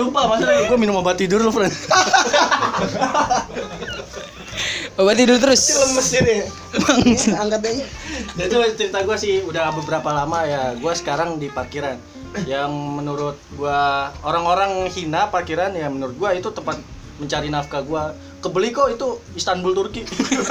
[0.00, 1.68] lupa masa gua minum obat tidur lu friend
[4.96, 5.60] Obat tidur terus.
[5.76, 6.36] Lemes ini.
[6.80, 7.04] Bang.
[7.36, 7.84] Angkat aja.
[8.40, 12.00] Itu cerita gua sih udah beberapa lama ya gua sekarang di parkiran
[12.48, 16.80] yang menurut gua orang-orang hina parkiran ya menurut gua itu tempat
[17.20, 20.04] mencari nafkah gua kebeli kok itu Istanbul Turki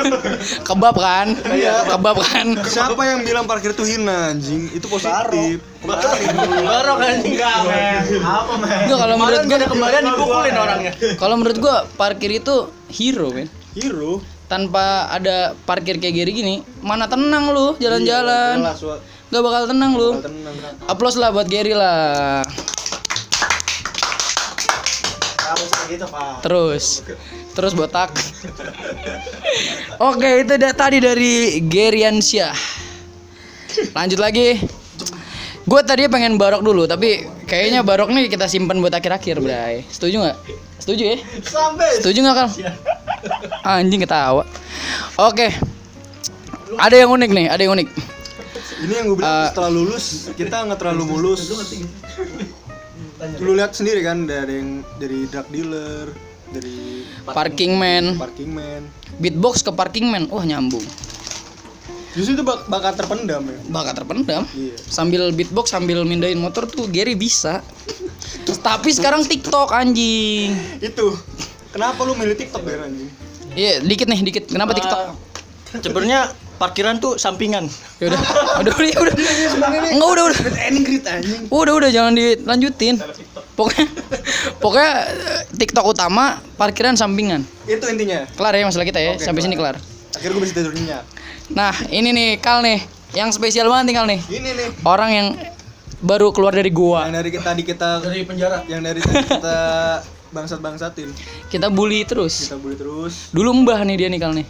[0.68, 1.34] Kebab kan?
[1.50, 1.86] Iya.
[1.90, 2.58] Kebab kan?
[2.66, 4.70] Siapa yang bilang parkir itu hina anjing?
[4.74, 5.62] Itu positif.
[5.86, 10.92] baru kan enggak men apa men Enggak kalau menurut Kemarin gue ada kembalian dipukulin orangnya
[11.22, 13.50] kalau menurut gua parkir itu hero, men.
[13.78, 14.26] Hero.
[14.56, 18.64] Tanpa ada parkir kayak Gary gini, mana tenang lu jalan-jalan.
[18.64, 19.00] Jelas, Wak.
[19.28, 20.16] Gak bakal tenang lu.
[20.24, 20.56] Tenang.
[20.88, 22.40] Applause lah buat Gary lah.
[25.36, 26.40] Kamu gitu, Pak.
[26.40, 27.04] Terus,
[27.52, 28.16] terus botak.
[30.16, 32.56] Oke, itu da- tadi dari Geriansyah.
[33.92, 34.56] Lanjut lagi.
[35.68, 39.84] Gue tadi pengen barok dulu, tapi kayaknya barok nih kita simpan buat akhir-akhir, Bray.
[39.92, 40.38] Setuju nggak?
[40.80, 41.18] Setuju ya?
[41.44, 41.92] Sampai.
[42.00, 42.50] Setuju nggak kal?
[43.64, 44.44] Anjing ketawa.
[45.18, 45.54] Oke.
[46.76, 47.88] Ada yang unik nih, ada yang unik.
[48.76, 51.48] Ini yang gue bilang Eh, setelah lulus kita nggak terlalu mulus.
[53.40, 56.12] Lu lihat sendiri kan dari yang dari drug dealer,
[56.52, 58.86] dari Parking man, parking man.
[59.18, 60.84] beatbox ke parking man, wah nyambung.
[62.16, 63.58] Justru itu bak bakal terpendam ya.
[63.72, 64.44] Bakal terpendam.
[64.56, 64.76] Iya.
[64.80, 67.60] Sambil beatbox sambil mindahin motor tuh Gary bisa.
[68.46, 70.56] Tapi sekarang TikTok anjing.
[70.80, 71.18] Itu.
[71.76, 73.12] Kenapa lu milih TikTok ya anjing?
[73.52, 74.44] Iya, dikit nih, dikit.
[74.48, 75.00] Kenapa TikTok?
[75.76, 77.68] sebenarnya parkiran tuh sampingan
[78.00, 78.22] Ya udah,
[78.64, 79.16] udah, udah, udah.
[79.92, 80.40] Enggak udah, udah.
[80.72, 81.42] Ingrid anjing.
[81.52, 82.96] Udah, udah jangan dilanjutin.
[83.60, 83.92] Pokoknya
[84.64, 87.44] pokoknya eh, TikTok utama, parkiran sampingan.
[87.68, 88.24] Itu intinya.
[88.40, 89.20] Kelar ya masalah kita ya.
[89.20, 89.76] Oke, Sampai sini kelar.
[90.16, 91.04] Akhirnya gue bisa tidur nyenyak.
[91.52, 92.80] Nah, ini nih Kal nih,
[93.12, 94.24] yang spesial banget Kal nih.
[94.32, 94.68] Ini nih.
[94.88, 95.28] Orang yang
[96.00, 97.04] baru keluar dari gua.
[97.08, 99.60] Yang dari kita tadi kita dari penjara yang dari tadi kita
[100.36, 101.10] bangsat-bangsatin.
[101.48, 102.52] Kita bully terus.
[102.52, 103.32] Kita bully terus.
[103.32, 104.44] Dulu mbah nih dia nih Kal nih.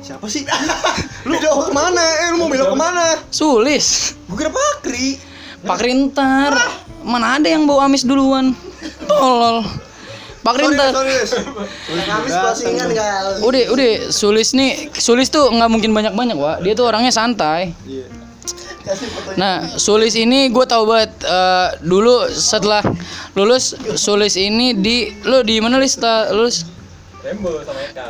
[0.00, 0.48] Siapa sih?
[1.28, 2.04] lu mau ke mana?
[2.24, 3.06] Eh lu mau belok ke mana?
[3.28, 4.16] Sulis.
[4.24, 5.20] Gue kira Pakri.
[5.60, 6.54] Pak Rintar.
[7.04, 8.56] Mana ada yang bawa amis duluan?
[9.04, 9.66] Tolol.
[10.38, 10.76] Pak kali.
[13.44, 16.56] Udah, udah, Sulis nih, Sulis tuh nggak mungkin banyak-banyak, Wak.
[16.64, 17.74] Dia tuh orangnya santai.
[17.84, 18.06] Iya.
[19.36, 22.82] Nah, Sulis ini gue tau banget eh, dulu setelah
[23.36, 26.64] lulus Sulis ini di lu di mana Lis setelah lulus?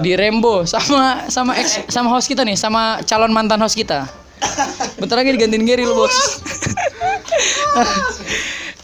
[0.05, 4.07] Di Rembo sama sama ex sama host kita nih, sama calon mantan host kita.
[5.01, 6.15] Bentar lagi digantiin Gary lu, Bos.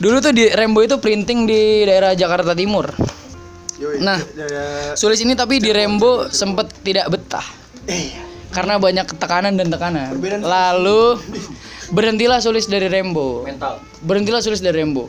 [0.02, 2.90] dulu tuh di Rembo itu printing di daerah Jakarta Timur.
[4.00, 4.18] Nah.
[4.98, 7.46] Sulis ini tapi di Rembo sempet tidak betah.
[8.54, 10.18] Karena banyak tekanan dan tekanan.
[10.42, 11.18] Lalu
[11.94, 13.46] berhentilah Sulis dari Rembo.
[13.46, 15.06] mental Berhentilah Sulis dari Rembo.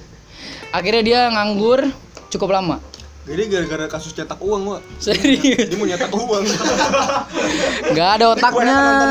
[0.69, 1.89] akhirnya dia nganggur
[2.29, 2.77] cukup lama
[3.25, 4.79] Jadi gara-gara kasus cetak uang gua.
[4.97, 6.45] serius Dia mau nyetak uang.
[7.91, 9.09] nggak ada otaknya nonton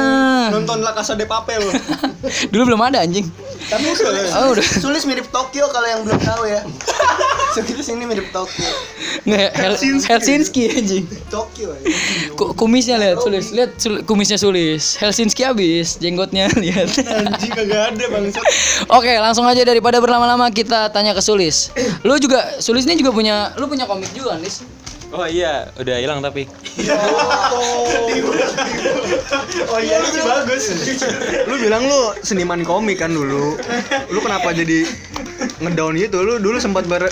[0.54, 1.58] nonton La Casa de Papel.
[2.52, 3.26] dulu belum ada anjing
[3.64, 3.84] Tapi
[4.38, 6.62] oh udah Sulis mirip Tokyo kalau yang belum tahu ya.
[7.54, 8.70] Sulis ini mirip Tokyo.
[9.24, 11.82] nggak Hel- Helsinki anjing Tokyo ya.
[12.34, 18.04] Ku- kumisnya lihat sulis lihat sul- kumisnya sulis Helsinki habis jenggotnya lihat Anjing kagak ada
[18.10, 18.42] bangsat.
[18.90, 21.74] Oke, langsung aja daripada berlama-lama kita tanya ke Sulis.
[22.02, 24.60] Lu juga Sulis ini juga punya lu punya komik juga, Nis.
[25.14, 26.50] Oh iya, udah hilang tapi.
[29.70, 30.64] Oh iya lucu bagus.
[31.46, 33.54] lu bilang lu seniman komik kan dulu.
[34.10, 34.82] Lu kenapa jadi
[35.62, 36.18] ngedown gitu?
[36.26, 37.06] Lu dulu sempat ber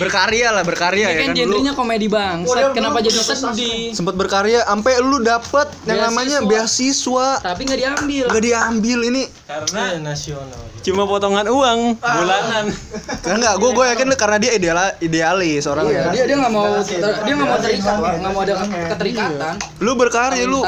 [0.00, 1.60] berkarya lah, berkarya ya kan kan dulu.
[1.60, 2.38] genrenya komedi bang.
[2.72, 3.92] Kenapa jadi sedih?
[3.92, 7.44] Sempat berkarya sampai lu dapet yang namanya beasiswa.
[7.44, 8.24] Tapi nggak diambil.
[8.32, 9.22] Gak diambil ini.
[9.44, 10.62] Karena nasional.
[10.80, 12.72] cuma potongan uang bulanan.
[13.20, 16.08] Kan enggak, gue gue yakin lu karena dia ideal idealis orangnya.
[16.08, 18.54] Dia dia nggak mau dia nggak mau terikat, nggak mau ada
[18.96, 19.54] keterikatan.
[19.84, 20.64] Lu berkarya lu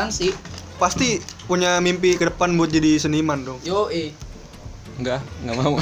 [0.76, 3.58] pasti punya mimpi ke depan buat jadi seniman dong.
[3.64, 4.12] Yo eh.
[5.00, 5.74] Enggak, enggak mau.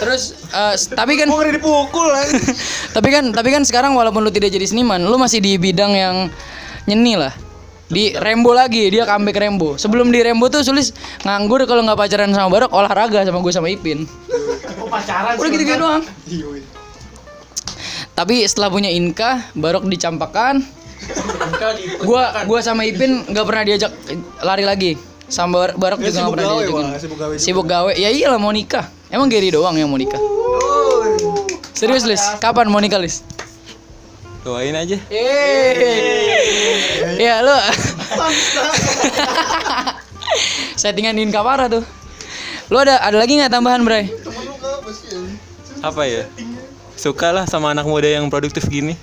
[0.00, 2.10] Terus eh, tapi kan ngeri dipukul
[2.96, 6.16] tapi kan tapi kan sekarang walaupun lu tidak jadi seniman, lu masih di bidang yang
[6.90, 7.34] nyeni lah.
[7.84, 9.76] Di Rembo lagi, dia comeback Rembo.
[9.76, 10.90] Sebelum di Rembo tuh Sulis
[11.22, 14.08] nganggur kalau nggak pacaran sama Barok, olahraga sama gue sama Ipin.
[14.80, 16.02] Oh, pacaran Udah gitu-gitu doang.
[18.14, 20.64] Tapi setelah punya Inka, Barok dicampakan.
[22.08, 23.92] Gua gua sama Ipin nggak pernah diajak
[24.40, 24.96] lari lagi.
[25.28, 26.86] Sama Bar- Barok Dia juga nggak sibuk pernah gawe, diajakin.
[27.00, 27.42] Sibuk gawe juga.
[27.42, 27.92] Sibuk gawe.
[27.96, 28.84] Ya iyalah mau nikah.
[29.08, 30.20] Emang Gary doang yang mau nikah.
[31.74, 33.24] Serius Lis, kapan mau nikah Lis?
[34.44, 34.98] Doain aja.
[37.16, 37.54] Ya lu.
[40.80, 41.84] Settingan Inka parah tuh.
[42.68, 44.12] Lu ada ada lagi nggak tambahan, Bray?
[45.80, 46.28] Apa ya?
[46.94, 48.96] Suka lah sama anak muda yang produktif gini.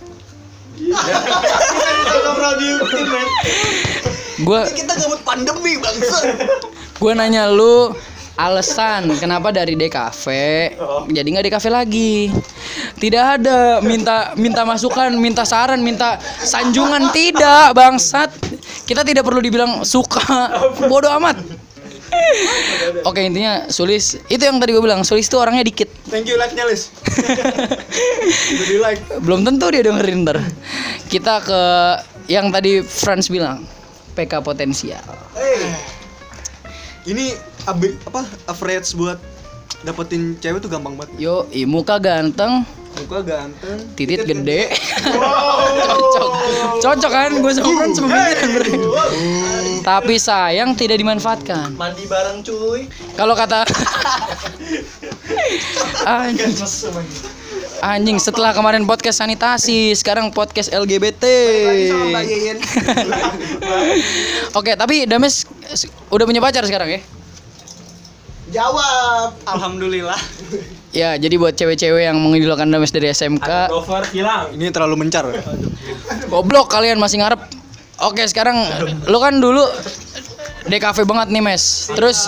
[4.41, 6.35] Gua Kita gabut pandemi bangsa.
[7.01, 7.93] Gue nanya lu
[8.39, 10.25] alasan kenapa dari DKV
[11.09, 12.29] jadi nggak DKV lagi.
[12.97, 13.81] Tidak ada.
[13.81, 17.09] Minta minta masukan minta saran minta sanjungan.
[17.09, 18.29] Tidak bangsat.
[18.85, 20.21] Kita tidak perlu dibilang suka.
[20.85, 21.41] Bodoh amat.
[23.07, 25.89] Oke intinya Sulis itu yang tadi gue bilang Sulis tuh orangnya dikit.
[26.11, 26.91] Thank you like-nya, Lis.
[28.51, 29.01] Udah di like.
[29.23, 30.37] belum tentu dia dengerin ntar.
[31.07, 31.61] Kita ke
[32.29, 33.63] yang tadi Franz bilang
[34.13, 35.03] PK potensial
[37.01, 37.33] Ini
[37.65, 39.17] abe, apa average buat
[39.81, 41.17] dapetin cewek tuh gampang banget.
[41.17, 42.61] yo i, muka ganteng
[43.01, 43.79] Muka ganteng.
[43.97, 44.69] titit gede.
[45.89, 46.29] cocok.
[46.81, 48.77] Cocok kan gue sama pemikiran berarti
[49.81, 51.73] tapi sayang tidak dimanfaatkan.
[51.73, 52.85] Mandi bareng cuy.
[53.17, 53.65] kalau kata
[56.05, 56.53] anjing.
[57.81, 61.25] Anjing setelah kemarin podcast sanitasi sekarang podcast LGBT
[61.89, 62.57] Sama Mbak Yeyen.
[64.61, 65.49] oke tapi Dames
[66.13, 67.01] udah punya pacar sekarang ya
[68.51, 69.31] Jawab.
[69.47, 70.19] Alhamdulillah.
[70.91, 74.51] ya jadi buat cewek-cewek yang mengidolakan Dames dari SMK Cover hilang.
[74.51, 75.23] Ini terlalu mencar.
[76.27, 77.39] Goblok kalian masih ngarep.
[78.01, 78.59] Oke, sekarang
[79.07, 79.63] lu kan dulu
[80.67, 81.89] DKV banget nih, Mes.
[81.95, 82.27] Terus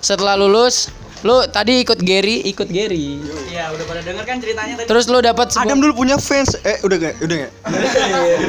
[0.00, 0.88] setelah lulus,
[1.22, 3.20] lu tadi ikut Gary, ikut Gary.
[3.52, 4.88] Iya, udah pada denger kan ceritanya tadi.
[4.88, 6.56] Terus lu dapat sebuah Adam dulu punya fans.
[6.64, 7.14] Eh, udah gak?
[7.20, 7.52] Udah gak?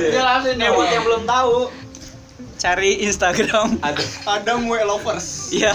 [0.09, 1.55] Dia langsung nih buat yang belum tahu.
[2.61, 3.81] Cari Instagram.
[4.37, 5.49] Adam We Lovers.
[5.49, 5.73] Iya.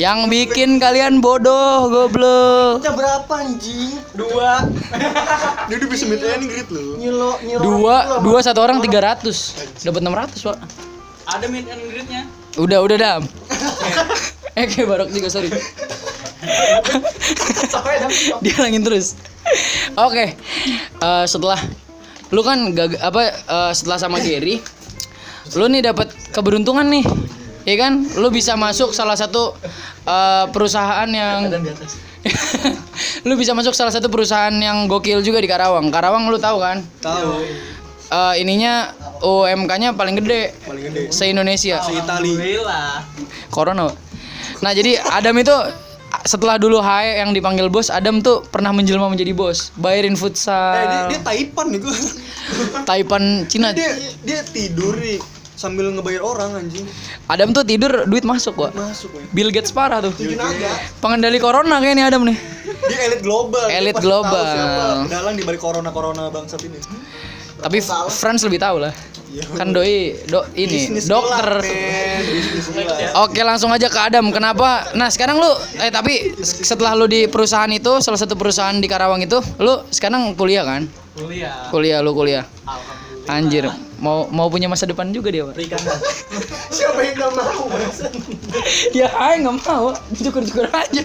[0.00, 2.80] yang bikin kalian bodoh, goblok.
[2.80, 4.00] Kita berapa anjing?
[4.16, 4.64] Dua.
[5.68, 6.96] Dia udah bisa minta ini grid lu.
[6.96, 7.60] Nyelo nyelo.
[7.60, 9.84] Dua, dua satu orang 300.
[9.84, 10.56] Dapat 600, Pak.
[11.36, 12.24] Ada meet and greet-nya.
[12.56, 13.22] Udah, udah dam.
[14.56, 15.52] eh, kayak barok juga, sorry.
[18.40, 19.20] Dia langin terus.
[20.00, 20.32] Oke.
[20.96, 21.60] eh, setelah
[22.32, 24.64] lu kan gag apa eh, setelah sama Gary,
[25.54, 27.04] lu nih dapat keberuntungan nih.
[27.66, 28.06] Ya kan?
[28.18, 29.54] Lu bisa masuk salah satu
[30.06, 31.50] eh, perusahaan yang
[33.26, 35.90] lu bisa masuk salah satu perusahaan yang gokil juga di Karawang.
[35.94, 36.82] Karawang lu tahu kan?
[36.98, 37.30] Tahu.
[38.06, 41.02] Eh, ininya UMK-nya paling gede Paling gede.
[41.10, 41.82] se-Indonesia.
[41.82, 42.38] Se Itali.
[43.50, 43.90] Corona.
[44.62, 45.52] Nah, jadi Adam itu
[46.22, 49.74] setelah dulu Hae yang dipanggil bos, Adam tuh pernah menjelma menjadi bos.
[49.74, 50.74] Bayarin Eh, dia, futsal.
[51.10, 51.96] dia Taipan gua.
[52.86, 53.74] Taipan Cina.
[53.74, 53.90] Dia
[54.22, 55.18] dia tidur nih
[55.56, 56.84] sambil ngebayar orang anjing.
[57.26, 58.70] Adam tuh tidur duit masuk, kok.
[58.76, 59.24] Masuk ya.
[59.32, 60.12] Bill Gates parah tuh.
[61.00, 62.36] Pengendali corona kayaknya Adam nih.
[62.92, 63.66] Dia elit global.
[63.66, 64.44] Elit global.
[64.44, 66.78] Tahu dalang di balik corona-corona bangsat ini.
[67.56, 67.80] Tapi
[68.12, 68.92] Franz lebih tahu lah.
[69.58, 71.60] Kan doi do ini Bisnis dokter.
[71.60, 73.26] gelap.
[73.26, 74.32] Oke langsung aja ke Adam.
[74.32, 74.92] Kenapa?
[74.96, 75.50] Nah sekarang lu
[75.82, 80.32] eh tapi setelah lu di perusahaan itu salah satu perusahaan di Karawang itu, lu sekarang
[80.38, 80.88] kuliah kan?
[81.16, 81.68] Kuliah.
[81.68, 82.44] Kuliah lu kuliah.
[83.26, 83.66] Anjir,
[83.98, 85.58] mau mau punya masa depan juga dia, Pak.
[86.76, 87.66] Siapa yang gak mau?
[87.66, 87.98] Mas?
[88.94, 91.02] ya, ayo nggak mau, cukur-cukur aja.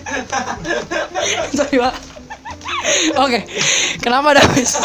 [1.58, 2.11] Sorry, Pak.
[3.18, 3.46] Oke,
[4.00, 4.78] kenapa Dames?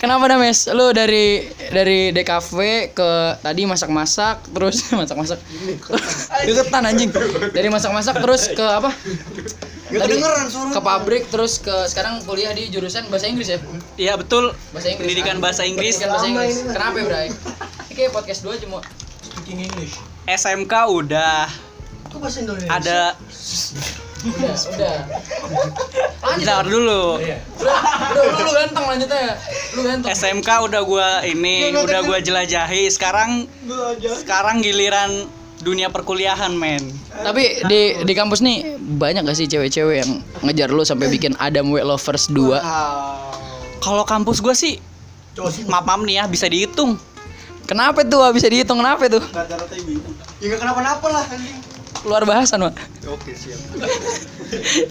[0.00, 0.68] kenapa Dames?
[0.72, 2.56] Lu dari dari DKV
[2.92, 5.38] ke tadi masak-masak, terus masak-masak.
[6.44, 7.10] Deketan anjing.
[7.52, 8.92] Dari masak-masak terus ke apa?
[9.84, 10.16] Tadi
[10.74, 13.58] ke pabrik terus ke sekarang kuliah di jurusan bahasa Inggris ya?
[13.94, 14.56] Iya betul.
[14.72, 15.06] Bahasa Inggris.
[15.06, 16.00] Pendidikan bahasa Inggris.
[16.00, 16.54] Pendidikan bahasa Inggris.
[16.66, 17.28] Kenapa ya, Bray?
[17.90, 18.80] Ini kayak podcast dua cuma
[20.24, 21.46] SMK udah
[22.08, 22.70] Itu bahasa Indonesia.
[22.72, 23.00] ada
[24.24, 24.96] udah, udah.
[26.24, 26.40] Lanjut.
[26.40, 27.02] Bentar dulu.
[27.20, 29.26] Udah, udah, lu, lu ganteng lanjutnya.
[29.76, 30.08] Lu ganteng.
[30.12, 32.88] SMK udah gua ini udah gua jelajahi.
[32.88, 33.44] Sekarang
[34.24, 35.28] sekarang giliran
[35.60, 36.80] dunia perkuliahan, men.
[37.12, 40.10] Tapi di di kampus nih banyak gak sih cewek-cewek yang
[40.44, 42.60] ngejar lu sampai bikin Adam Way Lovers 2?
[43.80, 44.80] Kalau kampus gua sih
[45.68, 46.96] maaf maaf nih ya bisa dihitung.
[47.64, 48.28] Kenapa tuh?
[48.36, 49.24] Bisa dihitung kenapa tuh?
[50.40, 51.73] Ya gak kenapa-napa lah anjing.
[52.04, 52.76] Keluar bahasan, Pak.
[53.08, 53.56] Oke, siap.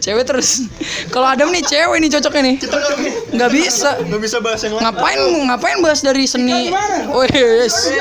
[0.01, 0.65] Cewek terus.
[1.13, 2.55] Kalau Adam nih cewek nih cocoknya nih.
[3.31, 4.01] Nggak bisa.
[4.01, 4.83] Nggak bisa bahas yang lain.
[4.83, 6.73] Ngapain ngapain bahas dari seni?
[7.13, 7.93] Oh yes.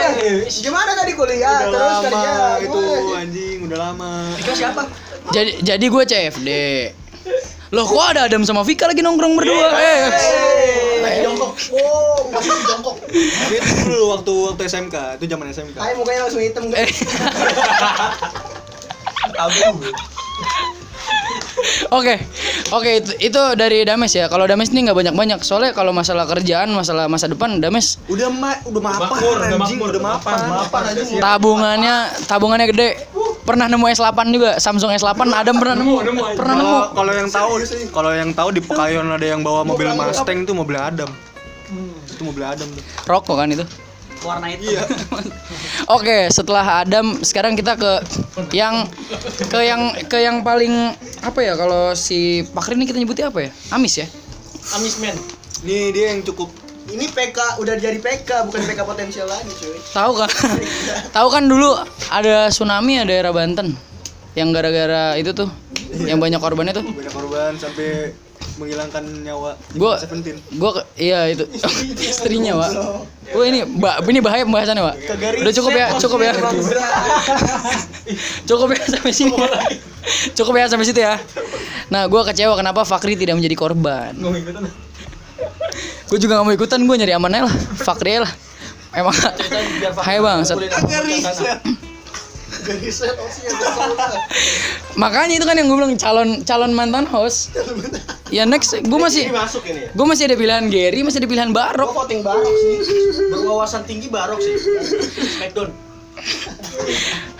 [0.58, 2.32] Gimana tadi kuliah Udah terus lama kerja?
[2.64, 2.82] itu
[3.14, 4.10] anjing, udah lama.
[4.40, 4.82] Vika siapa?
[5.30, 6.50] Jadi jadi gue CFD.
[7.72, 9.68] Loh kok ada Adam sama Vika lagi nongkrong berdua?
[9.76, 10.00] Eh.
[11.00, 11.52] Lagi jongkok.
[11.72, 12.96] Oh, masih jongkok.
[13.48, 15.76] Itu dulu waktu waktu SMK, itu zaman SMK.
[15.76, 16.64] Kayak mukanya langsung hitam
[19.50, 19.74] Eh.
[21.92, 22.14] Oke,
[22.72, 24.26] oke itu, itu dari Dames ya.
[24.26, 25.38] Kalau Dames ini nggak banyak banyak.
[25.44, 29.08] Soalnya kalau masalah kerjaan, masalah masa depan, Dames Udah ma udah mapan
[29.60, 30.38] anjing, udah mapan.
[30.48, 31.20] Mapan anjing.
[31.20, 31.94] tabungannya
[32.26, 32.88] tabungannya gede.
[33.42, 35.94] Pernah nemu S8 juga, Samsung S8 Adam pernah nemu.
[36.38, 36.76] Pernah nemu.
[36.94, 37.50] Kalau kalau yang tahu,
[37.90, 41.10] kalau yang tahu di Pekayon ada yang bawa mobil Mustang itu mobil Adam.
[42.08, 42.82] Itu mobil Adam tuh.
[43.04, 43.66] Rokok kan itu.
[44.22, 44.74] Warna itu.
[44.74, 44.82] Iya.
[45.96, 47.92] Oke, setelah Adam sekarang kita ke
[48.54, 48.86] yang
[49.50, 53.50] ke yang ke yang paling apa ya kalau si Pakri ini kita nyebutnya apa ya?
[53.74, 54.06] Amis ya?
[54.78, 55.14] Amismen.
[55.66, 56.50] Nih dia yang cukup
[56.82, 59.78] Ini PK udah jadi PK bukan PK potensial lagi cuy.
[59.94, 60.28] Tahu kan?
[61.16, 61.78] Tahu kan dulu
[62.10, 63.78] ada tsunami ya daerah Banten
[64.34, 65.46] yang gara-gara itu tuh
[66.02, 66.82] yang banyak korbannya tuh.
[66.82, 68.10] banyak korban sampai
[68.56, 70.36] menghilangkan nyawa Gua Seventeen.
[70.54, 71.44] gua iya itu
[72.12, 72.70] istrinya, Pak.
[73.32, 74.96] Wah ini ba- ini bahaya pembahasannya, Pak.
[75.40, 76.32] Udah cukup ya, cukup ya.
[78.48, 79.32] cukup ya sampai sini.
[80.36, 81.14] Cukup ya sampai situ ya.
[81.86, 84.10] Nah, gua kecewa kenapa Fakri tidak menjadi korban.
[86.10, 87.54] Gue juga gak mau ikutan, gue nyari aman aja lah.
[87.78, 88.32] Fakri lah.
[88.92, 89.14] Emang
[89.96, 90.58] Hai bang, Set.
[92.62, 93.90] Riset opsinya betul.
[94.94, 97.50] makanya itu kan yang gue bilang calon calon mantan host.
[98.32, 99.92] Ya next, gue masih masuk ini.
[99.92, 101.92] gue masih ada pilihan Gary, masih ada pilihan Barok.
[101.92, 102.76] voting barok sih.
[103.28, 104.56] Berwawasan tinggi barok sih.
[105.36, 105.68] Smackdown.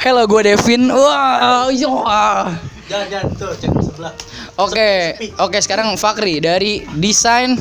[0.03, 0.93] Hello, gue Devin.
[0.93, 1.89] Wah, iya.
[1.89, 2.53] wah.
[2.93, 4.13] Jangan jangan tuh cek sebelah.
[4.61, 7.57] Oke, oke sekarang Fakri dari desain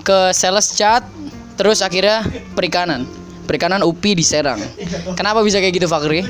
[0.00, 1.04] ke sales chat,
[1.60, 2.24] terus akhirnya
[2.56, 3.04] perikanan.
[3.50, 4.62] Perikanan UPI di Serang.
[5.18, 6.22] Kenapa bisa kayak gitu Fakri?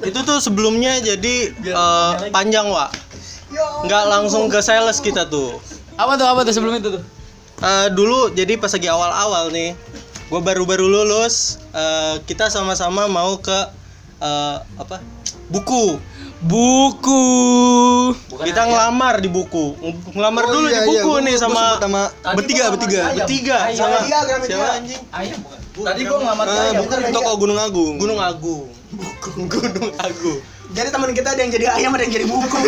[0.00, 2.88] itu tuh sebelumnya jadi eh, panjang wa
[3.84, 5.60] nggak langsung ke sales kita tuh.
[6.00, 7.04] Apa tuh apa tuh sebelum itu tuh?
[7.60, 9.76] Eh, dulu jadi pas lagi awal-awal nih
[10.24, 13.58] gue baru-baru lulus eh, kita sama-sama mau ke
[14.24, 15.04] eh, apa?
[15.52, 16.00] Buku.
[16.40, 17.24] Buku.
[18.40, 19.76] kita ngelamar di buku.
[20.12, 22.02] Ngelamar Oh, dulu iya, di buku iya, gua- nih gua sama sama
[22.32, 23.58] bertiga bertiga bertiga.
[23.76, 25.00] Sama siapa anjing
[25.74, 26.70] Tadi gua ngelamar Eh, saya.
[26.78, 27.94] bukan toko Gunung Agung.
[27.96, 28.70] Gunung Agung.
[29.44, 30.38] Gunung Agung.
[30.66, 32.62] Jadi teman kita ada yang jadi ayam, ada yang jadi buku kan.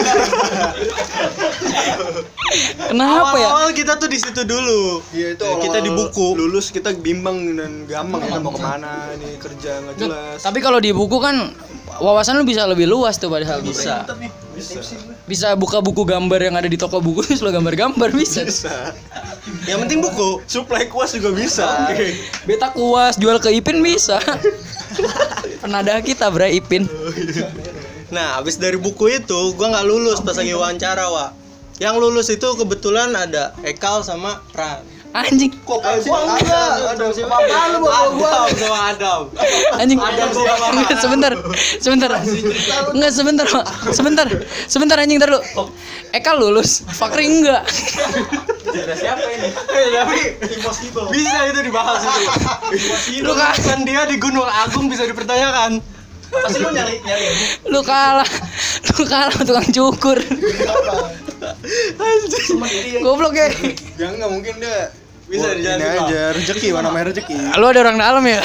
[2.87, 3.47] Kenapa ya?
[3.47, 5.03] awal-awal kita tuh di situ dulu.
[5.11, 6.35] Iya itu Eh, kita di buku.
[6.35, 10.39] lulus kita bimbang dan gampang kita mau ke mana nih kerja nggak jelas.
[10.41, 11.51] Tapi kalau di buku kan
[11.99, 13.61] wawasan lu bisa lebih luas tuh padahal.
[13.61, 14.03] Bisa.
[14.03, 14.15] Bisa
[15.55, 18.43] buka buku gambar yang ada di toko buku terus lo gambar-gambar bisa.
[18.43, 18.97] bisa
[19.71, 21.93] yang penting buku supply kuas juga bisa
[22.49, 24.19] Beta kuas jual ke Ipin bisa.
[25.63, 26.87] Penadah kita Bray Ipin.
[28.09, 31.35] Nah, habis dari buku itu, gua nggak lulus pas lagi wawancara, wa.
[31.83, 34.96] Yang lulus itu kebetulan ada Ekal sama Ran.
[35.17, 36.93] Anjing, Kok gua enggak?
[36.93, 37.41] Ada siapa
[37.73, 38.29] lu bawa gua?
[38.29, 39.21] Adam sama Adam.
[39.81, 39.97] anjing.
[39.97, 41.33] Enggak, sebentar.
[41.81, 42.11] Sebentar.
[42.93, 43.65] Enggak sebentar, Pak.
[43.97, 44.29] Sebentar.
[44.69, 45.41] Sebentar anjing ntar lu.
[46.13, 47.65] Eka lulus, Fakri enggak.
[48.77, 50.19] Eh, tapi
[51.17, 53.25] bisa itu dibahas itu.
[53.25, 55.81] Lu kan Kan dia di Gunung Agung bisa dipertanyakan.
[56.29, 57.25] Pasti lu nyari nyari.
[57.73, 58.29] lu kalah.
[58.93, 60.19] Lu kalah tukang cukur.
[63.01, 63.49] Goblok ya.
[63.97, 64.93] Ya enggak mungkin dia
[65.27, 68.41] Bisa dijelasin, ini aja rezeki mana namanya rezeki Lu ada orang dalam ya?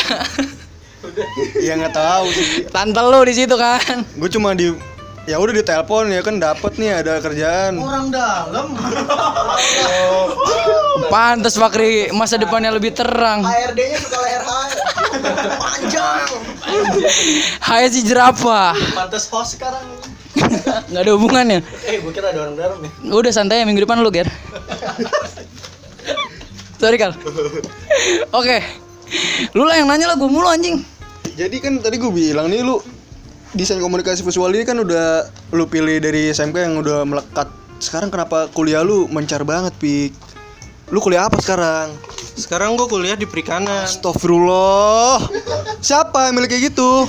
[1.65, 4.01] ya nggak tahu sih Tante lu di situ kan.
[4.05, 4.73] gue cuma di
[5.29, 8.73] ya udah ditelepon ya kan dapat nih ada kerjaan Orang dalam.
[11.13, 13.43] Pantes Fakri masa depannya lebih terang.
[13.43, 14.41] HRD-nya suka leher.
[15.59, 16.23] Panjang.
[17.59, 18.73] Hai si jerapah.
[18.95, 19.83] Pantes host sekarang.
[20.87, 21.59] Nggak ada hubungannya.
[21.83, 22.91] Eh, gua kira ada orang dalam nih.
[23.11, 24.31] Udah santai ya minggu depan lu, Ger.
[26.81, 27.13] Sorry, Kal.
[28.39, 28.57] Oke.
[29.53, 30.81] Lu lah yang nanya lah gue mulu anjing.
[31.31, 32.81] jadi kan tadi gue bilang nih lu
[33.51, 38.51] desain komunikasi visual ini kan udah lu pilih dari SMK yang udah melekat sekarang kenapa
[38.51, 40.11] kuliah lu mencar banget pik
[40.87, 41.95] lu kuliah apa sekarang
[42.31, 43.83] Sekarang gua kuliah di perikanan.
[43.87, 45.23] Astagfirullah
[45.79, 47.07] siapa yang milih kayak gitu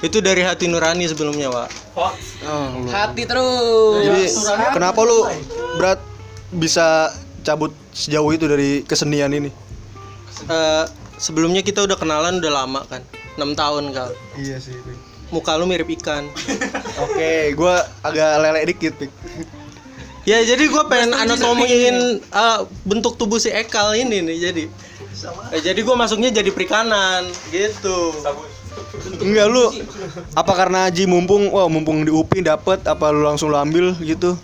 [0.00, 1.68] Itu dari hati nurani sebelumnya, Pak.
[1.96, 2.12] oh.
[2.88, 4.00] Hati terus.
[4.00, 4.24] jadi
[4.70, 5.26] kenapa lu
[5.76, 6.00] berat
[6.50, 7.12] bisa
[7.48, 9.48] cabut sejauh itu dari kesenian ini
[10.38, 10.84] Eh,
[11.18, 13.02] sebelumnya kita udah kenalan udah lama kan.
[13.34, 14.10] 6 tahun kal.
[14.36, 14.76] iya sih
[15.34, 16.28] Muka lu mirip ikan.
[17.04, 17.74] oke gue
[18.04, 19.10] agak lelek dikit pik
[20.28, 24.64] Ya jadi gua pengen anatomiin eh, bentuk tubuh si Ekal ini nih jadi.
[25.56, 28.12] Eh, jadi gua masuknya jadi perikanan gitu.
[29.24, 29.72] Enggak lu
[30.36, 34.36] apa karena Haji mumpung wah mumpung di UPI dapet apa lu langsung lu ambil gitu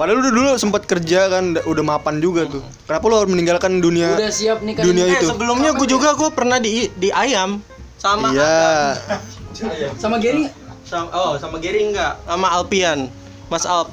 [0.00, 2.64] Padahal lu dulu sempat kerja kan da- udah mapan juga tuh.
[2.88, 4.82] Kenapa lu harus meninggalkan dunia Udah siap nih kan.
[4.82, 5.28] dunia Eh itu?
[5.28, 7.60] sebelumnya gua juga gua pernah di di ayam
[7.94, 8.96] sama Iya.
[9.94, 10.48] Sama Gary?
[10.82, 12.16] Sama oh sama Gary enggak?
[12.24, 13.12] Sama Alpian.
[13.46, 13.92] Mas Alp.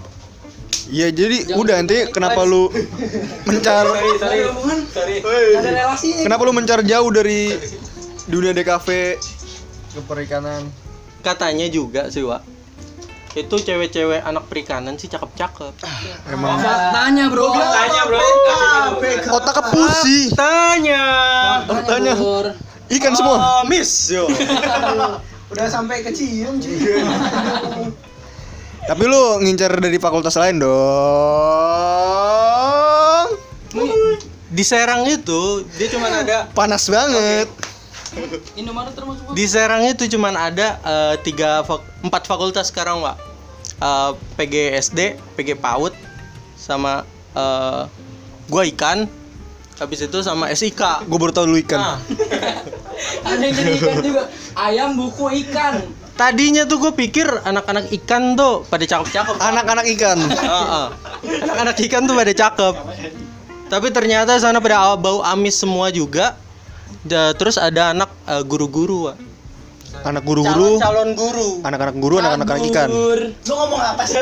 [0.87, 2.71] Iya jadi udah nanti kenapa lu
[3.43, 4.31] mencar Ada
[5.67, 6.23] relasinya.
[6.23, 7.51] kenapa lu mencar jauh dari
[8.25, 8.87] dunia DKV
[9.91, 10.71] ke perikanan?
[11.19, 12.39] katanya juga sih Wak
[13.35, 15.75] itu cewek-cewek anak perikanan sih cakep-cakep
[16.31, 17.51] Emang Tanya, Bro.
[17.51, 18.21] Tanya, Bro.
[19.33, 20.31] otak kepusi.
[20.31, 21.03] tanya
[21.83, 22.15] Tanya
[22.87, 23.35] ikan semua.
[23.35, 24.31] oh, miss yo
[25.47, 26.75] Udah sampai ke Cium, cuy.
[28.87, 30.75] Tapi lu ngincar dari fakultas lain dong.
[34.47, 37.51] di Serang itu dia cuma ada Panas banget.
[38.53, 43.17] Indomaret termasuk di Serang itu cuman ada eh, tiga fak- empat fakultas sekarang Wak
[43.77, 44.99] Eh, PGSD
[45.37, 45.93] PG PAUD
[46.55, 47.83] sama eh,
[48.47, 49.05] gua ikan
[49.77, 51.77] habis itu sama SIK Gue baru tau lu ikan.
[51.77, 51.97] Nah,
[53.29, 54.23] Ada yang jadi ikan juga.
[54.57, 55.85] Ayam buku ikan.
[56.17, 60.17] tadinya tuh gue pikir anak-anak ikan tuh pada cakep-cakep Anak-anak ikan.
[60.17, 60.85] Heeh.
[61.45, 62.73] anak-anak ikan tuh pada cakep
[63.67, 66.33] tapi ternyata sana pada bau amis semua juga
[67.07, 69.17] Da- terus ada anak eh, guru-guru Wak.
[70.03, 70.77] Anak guru-guru.
[70.77, 72.89] calon guru Anak-anak guru, anak-anak ikan.
[72.91, 74.21] Lu ngomong apa sih?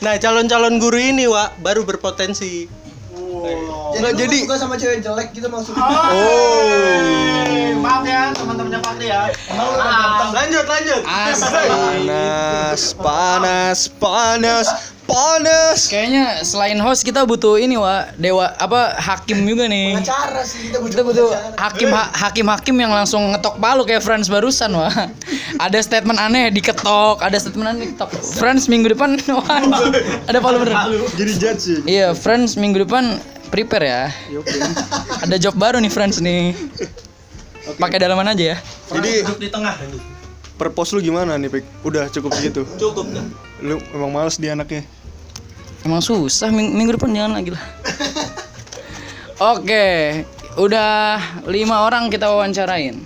[0.00, 2.64] nah calon-calon guru ini Wak baru berpotensi
[3.40, 5.80] Jadi Nggak, jadi- suka sama cewek jelek gitu maksudnya.
[5.80, 6.60] Oh.
[7.80, 9.32] Maaf ya teman-temannya Fakri ya.
[10.30, 14.66] lanjut lanjut Panas, panas, panas,
[15.10, 15.90] panas.
[15.90, 18.14] Kayaknya selain host kita butuh ini, Wak.
[18.16, 19.98] Dewa apa hakim juga nih.
[19.98, 20.90] Pengacara sih kita butuh.
[20.94, 21.58] Kita butuh pengacara.
[21.58, 24.94] hakim ha- hakim-hakim yang langsung ngetok palu kayak Friends barusan, wah.
[25.64, 28.14] Ada statement aneh diketok, ada statement aneh diketok.
[28.38, 29.60] Friends minggu depan, wah,
[30.24, 30.72] ada palu bener.
[31.18, 31.78] Jadi judge sih.
[31.84, 33.18] Iya, Friends minggu depan
[33.50, 34.02] prepare ya.
[35.20, 36.54] Ada job baru nih Friends nih.
[37.76, 38.58] Pakai dalaman aja ya.
[38.94, 39.74] Jadi duduk di tengah
[40.56, 41.64] purpose lu gimana nih, Pik?
[41.84, 42.64] Udah cukup segitu.
[42.76, 43.24] cukup dah.
[43.60, 44.84] Lu emang males dia anaknya.
[45.80, 47.64] Emang susah ming- minggu depan jangan lagi lah.
[49.56, 50.20] Oke,
[50.60, 51.16] udah
[51.48, 53.00] lima orang kita wawancarain.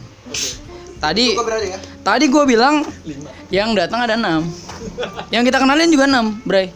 [0.98, 1.78] Tadi berarti ya?
[2.00, 2.82] tadi gue bilang
[3.52, 4.42] yang datang ada enam.
[5.30, 6.74] Yang kita kenalin juga enam, Bray.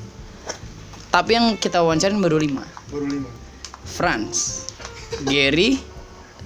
[1.11, 2.63] Tapi yang kita wawancarain baru lima.
[2.93, 3.29] Baru lima.
[3.89, 4.69] Franz,
[5.27, 5.81] Gary,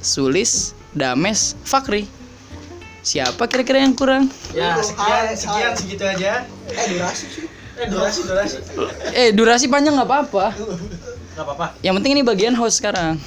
[0.01, 2.09] Sulis, Dames, Fakri.
[3.03, 4.31] Siapa kira-kira yang kurang?
[4.55, 6.47] Ya, sekian sekian segitu aja.
[6.71, 7.47] Eh durasi sih.
[7.83, 8.57] Eh, durasi durasi.
[9.13, 10.47] Eh, durasi panjang nggak apa-apa.
[10.55, 11.67] Enggak apa-apa.
[11.81, 13.19] Yang penting ini bagian host sekarang.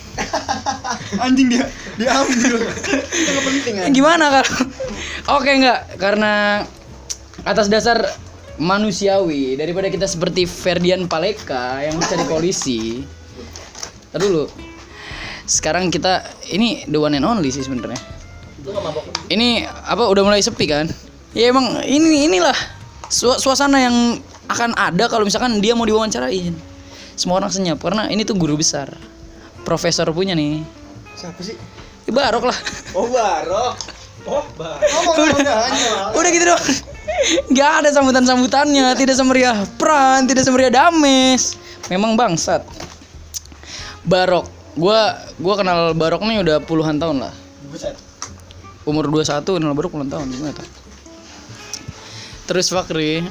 [1.20, 2.56] Anjing dia diambil.
[2.64, 4.51] Itu nggak penting Eh, Gimana kalau?
[5.36, 6.64] Oke nggak karena
[7.43, 7.99] atas dasar
[8.56, 13.03] manusiawi daripada kita seperti Ferdian Paleka yang cari polisi.
[14.10, 14.47] Ntar dulu.
[15.45, 17.99] Sekarang kita ini the one and only sih sebenarnya.
[19.28, 20.88] Ini apa udah mulai sepi kan?
[21.36, 22.56] Ya emang ini inilah
[23.06, 26.53] su- suasana yang akan ada kalau misalkan dia mau diwawancarain.
[27.15, 28.91] Semua orang senyap karena ini tuh guru besar.
[29.65, 30.61] Profesor punya nih.
[31.17, 31.57] Siapa sih?
[32.05, 32.57] Ya, Barok lah.
[32.93, 33.75] Oh Barok.
[34.29, 35.15] Oh Barok.
[35.41, 36.65] udah, udah gitu doang.
[37.55, 41.57] Gak ada sambutan-sambutannya, tidak semeriah Pran, tidak semeriah Dames.
[41.89, 42.61] Memang bangsat.
[44.05, 44.45] Barok.
[44.75, 47.33] Gua gua kenal Barok nih udah puluhan tahun lah.
[48.85, 50.84] Umur 21 kenal Barok puluhan tahun gimana tuh?
[52.45, 53.25] Terus Fakri.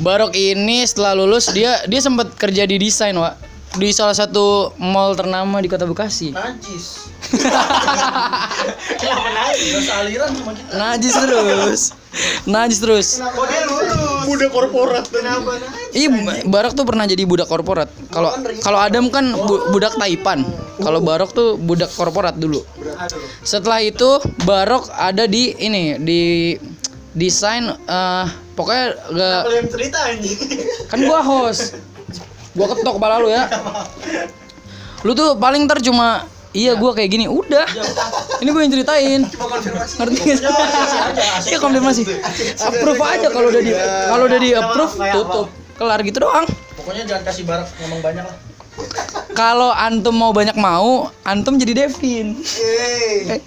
[0.00, 3.36] Barok ini setelah lulus dia dia sempat kerja di desain, Wak.
[3.70, 6.34] Di salah satu mall ternama di Kota Bekasi.
[6.34, 7.06] Najis.
[9.00, 9.70] Kenapa najis?
[9.78, 10.70] Dosa aliran sama kita.
[10.74, 11.80] Najis terus.
[12.50, 13.06] Najis terus.
[13.22, 14.26] Kok dia lulus?
[14.26, 15.94] Budak korporat Kenapa najis?
[15.94, 16.08] Iya,
[16.50, 17.86] Barok tuh pernah jadi budak korporat.
[18.10, 20.42] Kalau kalau Adam kan bu- budak Taipan.
[20.82, 22.66] Kalau Barok tuh budak korporat dulu.
[23.46, 26.20] Setelah itu Barok ada di ini di
[27.14, 30.38] desain eh pokoknya gak cerita anjing.
[30.90, 31.78] kan gua host.
[32.54, 33.46] Gua ketok kepala lu ya.
[35.06, 37.62] Lu tuh paling ntar cuma Iya gua kayak gini udah.
[38.42, 39.20] Ini gue yang ceritain.
[40.02, 40.46] Ngerti gak sih?
[41.46, 42.02] Iya konfirmasi.
[42.58, 43.72] Approve aja kalau udah di
[44.10, 45.46] kalau udah di approve tutup.
[45.78, 46.50] Kelar gitu doang.
[46.74, 48.36] Pokoknya jangan kasih barak ngomong banyak lah.
[49.32, 52.34] Kalau antum mau banyak mau, antum jadi Devin.
[52.58, 53.38] Eh,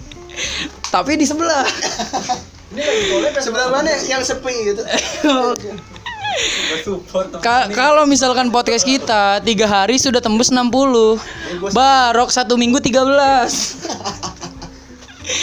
[0.88, 1.62] Tapi di sebelah.
[3.40, 4.82] sebelah mana yang sepi gitu?
[7.38, 10.66] Ka- kalau misalkan podcast kita tiga hari sudah tembus 60
[11.70, 13.06] Barok satu minggu 13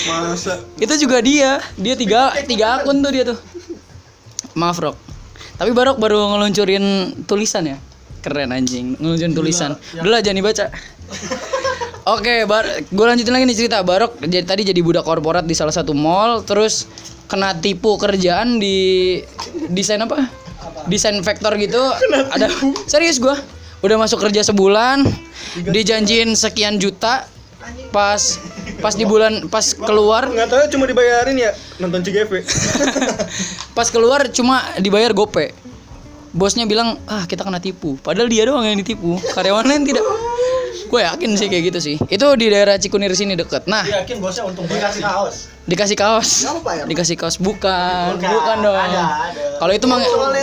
[0.07, 0.61] Masa?
[0.77, 1.57] Itu juga dia.
[1.73, 3.37] Dia tiga, tiga akun tuh dia tuh.
[4.53, 4.93] Maaf Rok.
[5.57, 7.77] Tapi Barok baru ngeluncurin tulisan ya?
[8.21, 8.93] Keren anjing.
[9.01, 9.73] Ngeluncurin tulisan.
[9.97, 10.65] Udah lah jangan dibaca.
[12.13, 13.77] Oke, bar, gue lanjutin lagi nih cerita.
[13.85, 16.89] Barok jadi tadi jadi budak korporat di salah satu mall, terus
[17.29, 19.19] kena tipu kerjaan di
[19.69, 20.29] desain apa?
[20.87, 21.81] Desain vektor gitu.
[22.33, 22.49] Ada
[22.89, 23.37] serius gua.
[23.81, 25.09] Udah masuk kerja sebulan,
[25.65, 27.25] dijanjiin sekian juta,
[27.89, 28.37] pas
[28.81, 32.45] pas di bulan pas keluar nggak tahu cuma dibayarin ya nonton CGV.
[33.77, 35.53] pas keluar cuma dibayar gope.
[36.31, 37.99] Bosnya bilang, ah kita kena tipu.
[37.99, 39.19] Padahal dia doang yang ditipu.
[39.35, 39.99] Karyawan lain tidak.
[40.91, 41.95] Gue yakin sih kayak gitu sih.
[42.11, 43.63] Itu di daerah Cikunir sini deket.
[43.63, 45.03] Nah, yakin bosnya untung banget sih.
[45.03, 45.47] kaos.
[45.61, 46.29] dikasih kaos.
[46.51, 46.83] Apa ya?
[46.83, 48.75] Dikasih kaos bukan, bukan, dong.
[48.75, 49.43] Ada, ada.
[49.55, 50.01] Kalau itu mang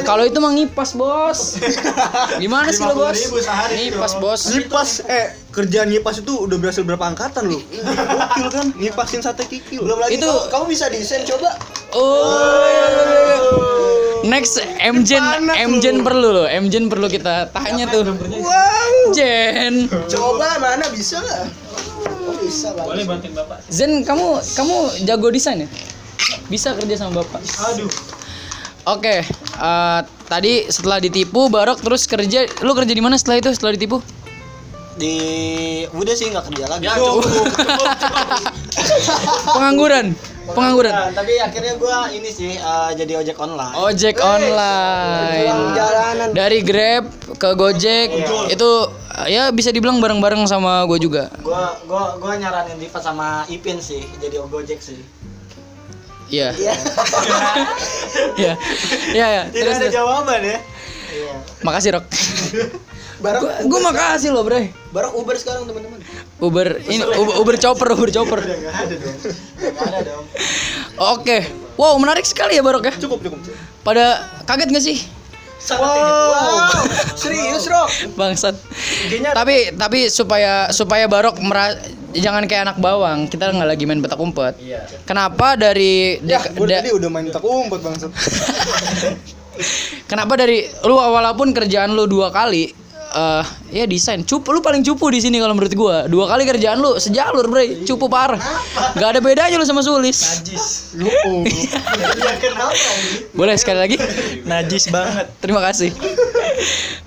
[0.09, 1.61] kalau itu mang ngipas, Bos.
[2.43, 3.13] Gimana sih lo, Bos?
[3.13, 4.13] 50.000 sehari, Ngipas.
[4.17, 4.41] Bos.
[4.49, 7.61] Nyipas eh kerjaan nyipas itu udah berhasil berapa angkatan lu?
[7.61, 9.85] Gokil kan nyipasin sate kikil.
[9.85, 11.61] Belum lagi Itu- kamu, kamu bisa desain coba.
[11.93, 12.65] Oh.
[12.65, 14.08] iya, iya, iya.
[14.27, 16.47] Next Mjen Mjen perlu loh.
[16.49, 18.03] Mjen perlu kita tanya tuh.
[18.09, 19.15] Wow.
[19.15, 19.87] Jen.
[20.11, 21.43] Coba mana bisa nggak?
[22.29, 22.87] Oh bisa bang.
[22.87, 23.59] Boleh bantuin bapak.
[23.71, 25.69] Zen kamu kamu jago desain ya?
[26.51, 27.41] Bisa kerja sama bapak.
[27.73, 27.91] Aduh.
[28.89, 30.01] Oke, eh,
[30.33, 32.49] tadi setelah ditipu Barok terus kerja.
[32.65, 33.53] Lu kerja di mana setelah itu?
[33.53, 34.01] Setelah ditipu?
[34.97, 35.15] Di
[35.93, 36.89] udah sih nggak kerja lagi.
[36.89, 37.29] Ya cukup.
[39.55, 40.17] Pengangguran.
[40.53, 40.93] Pengangguran.
[41.13, 43.75] Tapi akhirnya gua ini sih eh, jadi ojek online.
[43.77, 45.57] Ojek online.
[45.75, 46.29] Jalanan.
[46.33, 47.05] Dari Grab
[47.37, 48.09] ke Gojek
[48.49, 48.71] itu
[49.25, 51.29] eh, ya bisa dibilang bareng-bareng sama gue juga.
[51.41, 55.01] Gua gua gua nyaranin Diva sama Ipin sih jadi gojek sih.
[56.29, 56.53] Iya.
[56.55, 56.75] Iya.
[58.39, 58.55] Iya.
[59.11, 59.43] Iya, ya.
[59.51, 59.97] Tidak Terus, ada terus.
[59.97, 60.59] jawaban ya.
[61.09, 61.33] Iya.
[61.65, 62.05] Makasih, Rok.
[63.19, 64.71] Barang Gue makasih loh, Bre.
[64.95, 65.99] barang Uber sekarang teman-teman.
[66.39, 68.39] Uber ini Uber, Uber chopper, Uber chopper.
[70.99, 71.39] Oke.
[71.75, 72.95] Wow, menarik sekali ya Barok ya.
[72.99, 73.39] Cukup cukup.
[73.83, 74.99] Pada kaget gak sih?
[75.75, 76.71] Wow.
[77.19, 78.15] Serius, Rok?
[78.15, 78.55] Bangsat.
[79.35, 81.79] Tapi tapi supaya supaya Barok mera-
[82.15, 84.55] jangan kayak anak bawang, kita nggak lagi main petak umpet.
[85.03, 88.11] Kenapa dari Ya, gue tadi udah main tak umpet bangsat.
[90.11, 92.71] Kenapa dari lu walaupun kerjaan lu dua kali
[93.19, 93.45] eh
[93.83, 94.23] ya desain.
[94.23, 96.07] Cupu lu paling cupu di sini kalau menurut gua.
[96.07, 97.83] Dua kali kerjaan lu sejalur bre.
[97.83, 98.39] Cupu parah.
[98.95, 100.47] Nggak ada bedanya lu sama Sulis.
[100.95, 101.43] Lu oh.
[102.25, 103.35] Ya kenapa ini?
[103.35, 103.97] boleh sekali lagi?
[104.47, 105.27] Najis banget.
[105.43, 105.91] terima kasih.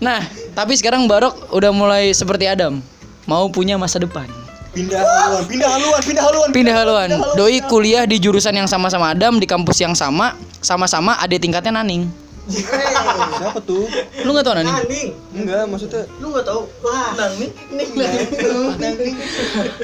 [0.03, 0.19] Nah
[0.51, 2.83] tapi sekarang Barok udah mulai seperti Adam.
[3.29, 4.27] Mau punya masa depan.
[4.71, 6.47] Pindah haluan, pindah haluan, pindah haluan.
[6.55, 7.09] pindah haluan.
[7.35, 12.07] doi kuliah di jurusan yang sama-sama Adam di kampus yang sama sama-sama ada tingkatnya Naning
[12.51, 13.87] Siapa tuh?
[14.21, 15.09] lu nggak tahu Naning Naning.
[15.31, 16.61] Enggak, maksudnya Lu enggak tahu?
[16.83, 17.51] Wah, Naning.
[17.71, 19.15] Ning Naning.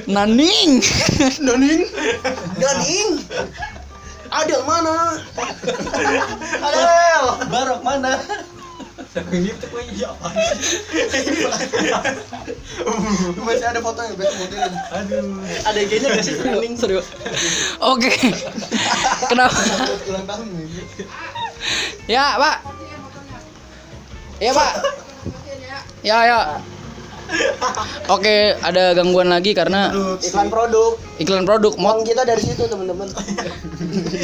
[0.07, 0.71] Naning
[1.39, 1.81] Naning.
[2.59, 3.09] Naning.
[4.27, 5.23] Ada mana?
[6.59, 7.25] Adel.
[7.47, 8.19] Barok mana?
[13.41, 14.69] Masih ada fotonya, besok fotonya.
[14.93, 15.41] Aduh.
[15.65, 16.35] Ada IG-nya gak sih?
[16.77, 17.07] Serius.
[17.81, 18.11] Oke.
[19.31, 19.57] Kenapa?
[20.11, 20.67] Ulang tahun nih.
[22.05, 22.55] Ya, Pak.
[24.37, 24.71] Iya, Pak.
[26.01, 26.39] Ya, ya.
[28.07, 30.95] Oke, ada gangguan lagi karena Iklan produk.
[31.19, 33.11] iklan produk Uang mot kita dari situ, teman-teman.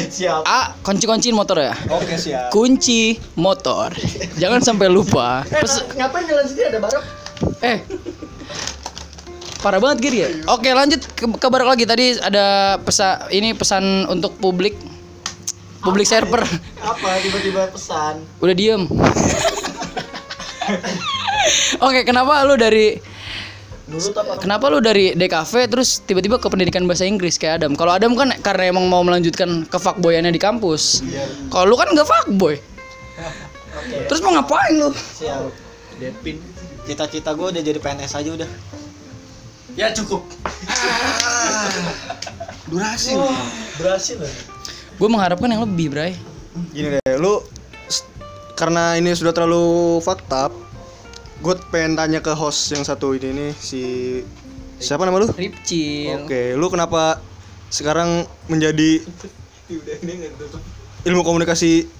[0.08, 0.40] Siap.
[0.42, 1.76] A kunci-kunciin motor ya.
[1.92, 2.48] Oke, siap.
[2.48, 3.92] Kunci motor.
[4.40, 5.44] Jangan sampai lupa.
[5.44, 7.04] Eh, Pes- ngapain jalan sendiri ada barok?
[7.60, 7.78] eh.
[9.60, 10.28] Parah banget Gir ya.
[10.46, 11.84] Oke, lanjut ke, ke Barok lagi.
[11.84, 14.76] Tadi ada pesan ini pesan untuk publik.
[15.84, 16.40] Publik server.
[16.80, 18.24] Apa tiba-tiba pesan?
[18.40, 18.88] Udah diem.
[21.84, 22.96] Oke, kenapa lu dari
[23.84, 24.40] Nurut apa?
[24.40, 27.76] kenapa lu dari DKV terus tiba-tiba ke pendidikan bahasa Inggris kayak Adam?
[27.76, 31.04] Kalau Adam kan karena emang mau melanjutkan ke fuckboyannya di kampus.
[31.52, 32.56] Kalau lu kan nggak fuckboy.
[34.08, 34.88] Terus mau ngapain lu?
[34.88, 35.52] Siap.
[36.00, 36.40] Depin.
[36.88, 38.50] Cita-cita gue udah jadi PNS aja udah.
[39.76, 40.24] Ya cukup.
[42.72, 43.12] Durasi.
[43.76, 44.53] Berhasil loh.
[44.94, 46.14] Gue mengharapkan yang lebih, Bray.
[46.70, 47.42] Gini deh, lu
[48.54, 50.54] karena ini sudah terlalu fakta,
[51.42, 53.82] gue pengen tanya ke host yang satu ini nih si
[54.78, 55.26] siapa nama lu?
[55.26, 56.22] Ripcil.
[56.22, 57.18] Oke, lu kenapa
[57.74, 59.02] sekarang menjadi
[61.02, 61.90] ilmu komunikasi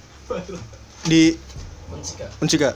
[1.03, 1.35] di
[2.39, 2.71] Unsika?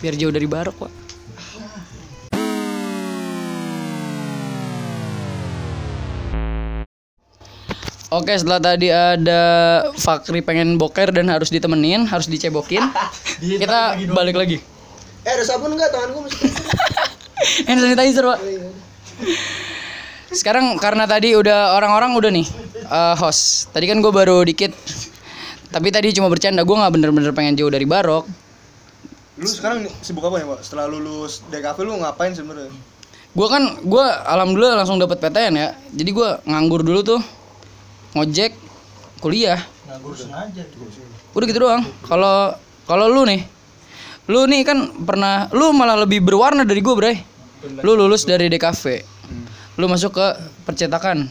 [0.00, 1.05] Biar jauh dari Barok, Pak.
[8.06, 9.42] Oke, setelah tadi ada
[9.98, 12.78] Fakri pengen boker dan harus ditemenin, harus dicebokin.
[13.62, 14.62] kita balik lagi.
[15.26, 16.46] Eh, ada sabun enggak tanganku masih?
[17.66, 18.38] Hand sanitizer, Pak.
[20.30, 22.46] Sekarang karena tadi udah orang-orang udah nih
[22.78, 23.74] eh, host.
[23.74, 24.70] Tadi kan gue baru dikit.
[25.74, 28.22] Tapi tadi cuma bercanda, gue nggak bener-bener pengen jauh dari Barok.
[29.34, 30.62] Lu sekarang sibuk apa ya, Pak?
[30.62, 32.70] Setelah lulus DKV lu ngapain sebenarnya?
[33.34, 35.68] Gue kan, gue alhamdulillah langsung dapat PTN ya.
[35.90, 37.20] Jadi gue nganggur dulu tuh,
[38.12, 38.52] ngojek,
[39.18, 39.58] kuliah.
[40.14, 40.62] Sengaja.
[41.32, 41.82] Udah gitu doang.
[42.06, 42.54] Kalau
[42.86, 43.42] kalau lu nih,
[44.30, 47.16] lu nih kan pernah, lu malah lebih berwarna dari gue, Bray.
[47.82, 49.02] Lu lulus dari DKV,
[49.80, 50.26] lu masuk ke
[50.62, 51.26] percetakan.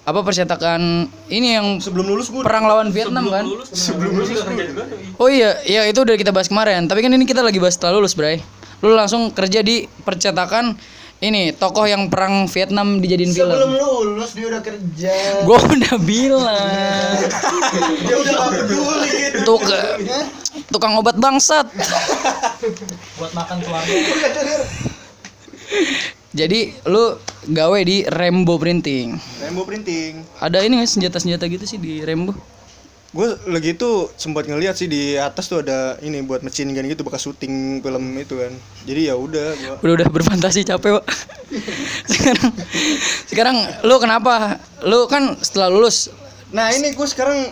[0.00, 3.44] Apa percetakan ini yang Sebelum lulus gue perang lawan Vietnam kan?
[3.68, 4.32] sebelum lulus
[5.20, 6.88] Oh iya, iya itu udah kita bahas kemarin.
[6.88, 8.40] Tapi kan ini kita lagi bahas setelah lulus, Bray.
[8.80, 10.72] Lu langsung kerja di percetakan
[11.20, 13.52] ini tokoh yang perang Vietnam dijadiin film.
[13.52, 15.14] Sebelum lulus dia udah kerja.
[15.48, 17.16] Gue udah bilang.
[18.08, 19.10] Dia udah gak peduli.
[19.44, 19.62] Tuk,
[20.72, 21.68] tukang obat bangsat.
[23.20, 23.92] Buat makan keluarga.
[26.30, 27.18] Jadi lu
[27.52, 29.18] gawe di Rembo Printing.
[29.42, 30.22] Rainbow printing.
[30.38, 32.32] Ada ini nggak senjata-senjata gitu sih di Rembo?
[33.10, 37.02] Gue lagi itu sempat ngeliat sih di atas tuh ada ini buat mesin gun gitu
[37.02, 38.54] bekas syuting film itu kan.
[38.86, 41.04] Jadi ya udah gua Udah udah berfantasi capek, Pak.
[42.14, 42.50] sekarang
[43.26, 44.62] sekarang lu kenapa?
[44.86, 46.14] Lu kan setelah lulus
[46.50, 47.46] Nah, ini gue sekarang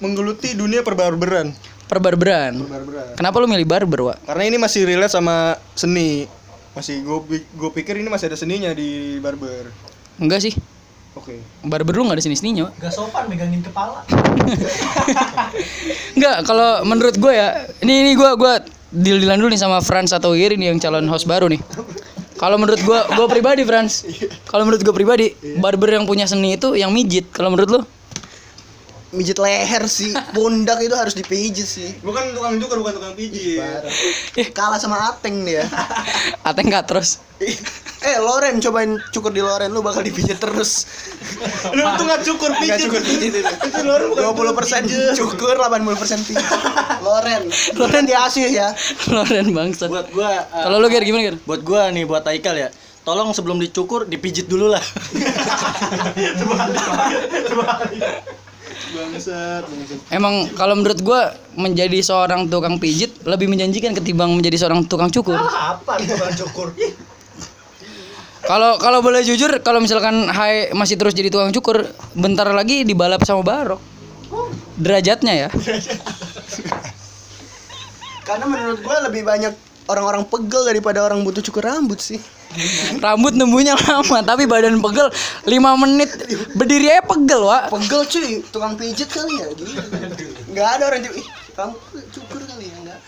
[0.00, 1.52] menggeluti dunia perbarberan.
[1.88, 2.52] perbarberan.
[2.64, 3.12] Perbarberan.
[3.16, 4.16] Kenapa lu milih barber, Pak?
[4.24, 6.24] Karena ini masih relate sama seni.
[6.72, 9.68] Masih gue gue pikir ini masih ada seninya di barber.
[10.16, 10.56] Enggak sih.
[11.18, 11.42] Oke.
[11.66, 12.72] Barber lu nggak ada sini-sininya, Pak.
[12.78, 14.06] Gak sopan megangin kepala.
[16.16, 18.52] Enggak, kalau menurut gue ya, ini ini gue gue
[18.94, 21.60] deal dealan dulu nih sama Franz atau Iri nih yang calon host baru nih.
[22.38, 24.06] Kalau menurut gue, gue pribadi Franz.
[24.46, 27.34] Kalau menurut gue pribadi, barber yang punya seni itu yang mijit.
[27.34, 27.80] Kalau menurut lu?
[29.08, 30.12] Mijit leher sih.
[30.36, 31.96] Pundak itu harus dipijit sih.
[32.04, 33.64] Bukan tukang cukur, bukan tukang pijit.
[34.52, 35.64] Kalah sama Ateng dia.
[36.48, 37.24] Ateng nggak terus.
[38.08, 40.84] eh Loren cobain cukur di Loren lu bakal dipijit terus.
[41.72, 42.84] Lu tuh nggak cukur pijit.
[42.84, 43.54] cukur pijit itu.
[43.80, 46.46] Loren bukan 20% cukur, 80% pijit.
[47.00, 47.42] Loren.
[47.80, 48.68] Loren di Asia ya.
[49.08, 49.88] Loren bangsat.
[49.88, 51.36] Buat gua eh, Kalau lu Ger gimana Ger?
[51.48, 52.68] buat gua nih buat Aikal ya.
[53.08, 54.84] Tolong sebelum dicukur dipijit dulu lah.
[58.88, 59.98] Bangsat, bangsat.
[60.08, 61.20] Emang kalau menurut gue
[61.58, 65.36] menjadi seorang tukang pijit lebih menjanjikan ketimbang menjadi seorang tukang cukur.
[65.36, 66.68] Apa tukang cukur?
[68.48, 71.84] Kalau kalau boleh jujur, kalau misalkan Hai masih terus jadi tukang cukur,
[72.16, 73.80] bentar lagi dibalap sama Barok.
[74.80, 75.48] Derajatnya ya.
[78.28, 82.20] Karena menurut gua lebih banyak orang-orang pegel daripada orang butuh cukur rambut sih.
[83.00, 85.12] Rambut nembunya lama, tapi badan pegel
[85.44, 86.08] 5 menit
[86.56, 87.68] berdiri aja pegel, Wak.
[87.72, 89.64] Pegel cuy, tukang pijit kali ya gitu.
[90.48, 91.24] Enggak ada orang cuy.
[91.58, 91.74] Kamu
[92.14, 92.98] cukur kali ya enggak.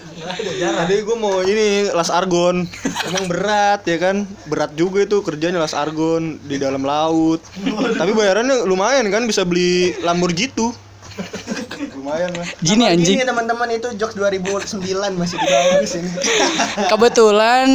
[0.61, 2.69] Tadi gue mau ini las argon.
[3.09, 4.29] Emang berat ya kan?
[4.45, 7.41] Berat juga itu kerjanya las argon di dalam laut.
[7.97, 10.75] Tapi bayarannya lumayan kan bisa beli Lamborghini gitu.
[12.01, 12.49] Lumayan lah.
[12.65, 13.17] Gini Sama anjing.
[13.21, 16.09] Gini teman-teman itu jokes 2009 masih di bawah di sini.
[16.97, 17.67] Kebetulan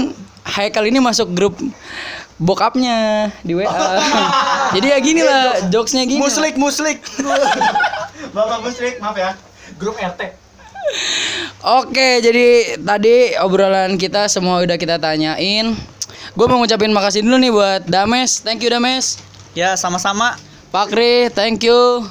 [0.46, 1.58] Haikal ini masuk grup
[2.42, 3.70] bokapnya di WA.
[4.78, 6.22] Jadi ya gini lah, jokesnya gini.
[6.22, 7.06] Muslik muslik.
[8.36, 9.38] Bapak Musrik, maaf ya.
[9.78, 10.22] Grup RT.
[11.66, 15.74] Oke, jadi tadi obrolan kita semua udah kita tanyain.
[16.38, 18.44] Gue mau ngucapin makasih dulu nih buat Dames.
[18.46, 19.18] Thank you Dames.
[19.58, 20.38] Ya, sama-sama.
[20.70, 22.06] Pakri, thank you.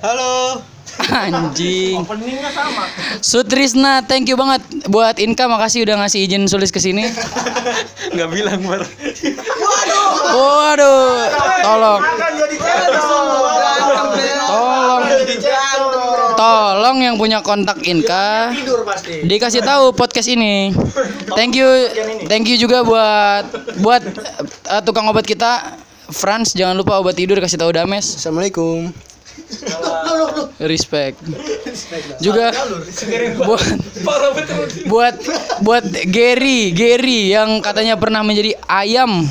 [0.00, 0.73] Halo.
[1.04, 1.98] Anjing.
[2.00, 2.86] Openingnya sama.
[3.20, 5.50] Sutrisna, thank you banget buat Inka.
[5.50, 7.04] Makasih udah ngasih izin sulis ke sini.
[8.14, 8.82] Nggak bilang bar.
[10.34, 11.30] Waduh,
[11.62, 12.92] tolong, Akan jadi channel.
[14.50, 15.02] tolong,
[16.34, 18.50] tolong yang punya kontak Inka
[19.26, 20.74] dikasih tahu podcast ini.
[21.38, 21.68] Thank you,
[22.26, 23.44] thank you juga buat
[23.78, 24.02] buat
[24.70, 25.78] eh, tukang obat kita.
[26.10, 28.18] Franz jangan lupa obat tidur kasih tahu Dames.
[28.20, 28.92] Assalamualaikum.
[30.62, 31.18] Respect.
[32.18, 32.50] Juga
[33.40, 33.62] buat
[34.86, 35.14] buat
[35.60, 39.26] buat Gary, Gary yang katanya pernah menjadi ayam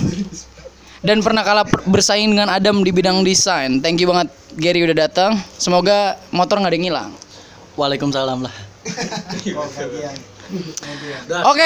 [1.03, 3.79] dan pernah kalah bersaing dengan Adam di bidang desain.
[3.83, 5.39] Thank you banget Gary udah datang.
[5.59, 7.11] Semoga motor nggak ada yang hilang.
[7.75, 8.53] Waalaikumsalam lah.
[11.51, 11.65] Oke.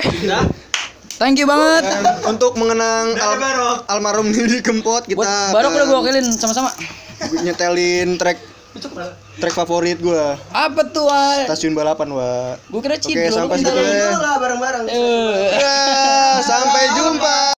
[1.17, 1.81] Thank you banget.
[1.81, 6.69] Dan untuk mengenang al- almarhum Didi Kempot kita Barok udah gua wakilin sama-sama.
[7.41, 8.37] nyetelin track
[9.37, 11.45] track favorit gua Apa tuh, Wak?
[11.45, 13.33] stasiun balapan wa Gua kira oke Cidro.
[13.33, 13.73] sampai bentar.
[13.73, 14.85] ya Lah bareng-bareng.
[14.87, 15.49] Eh.
[16.41, 17.53] Sampai jumpa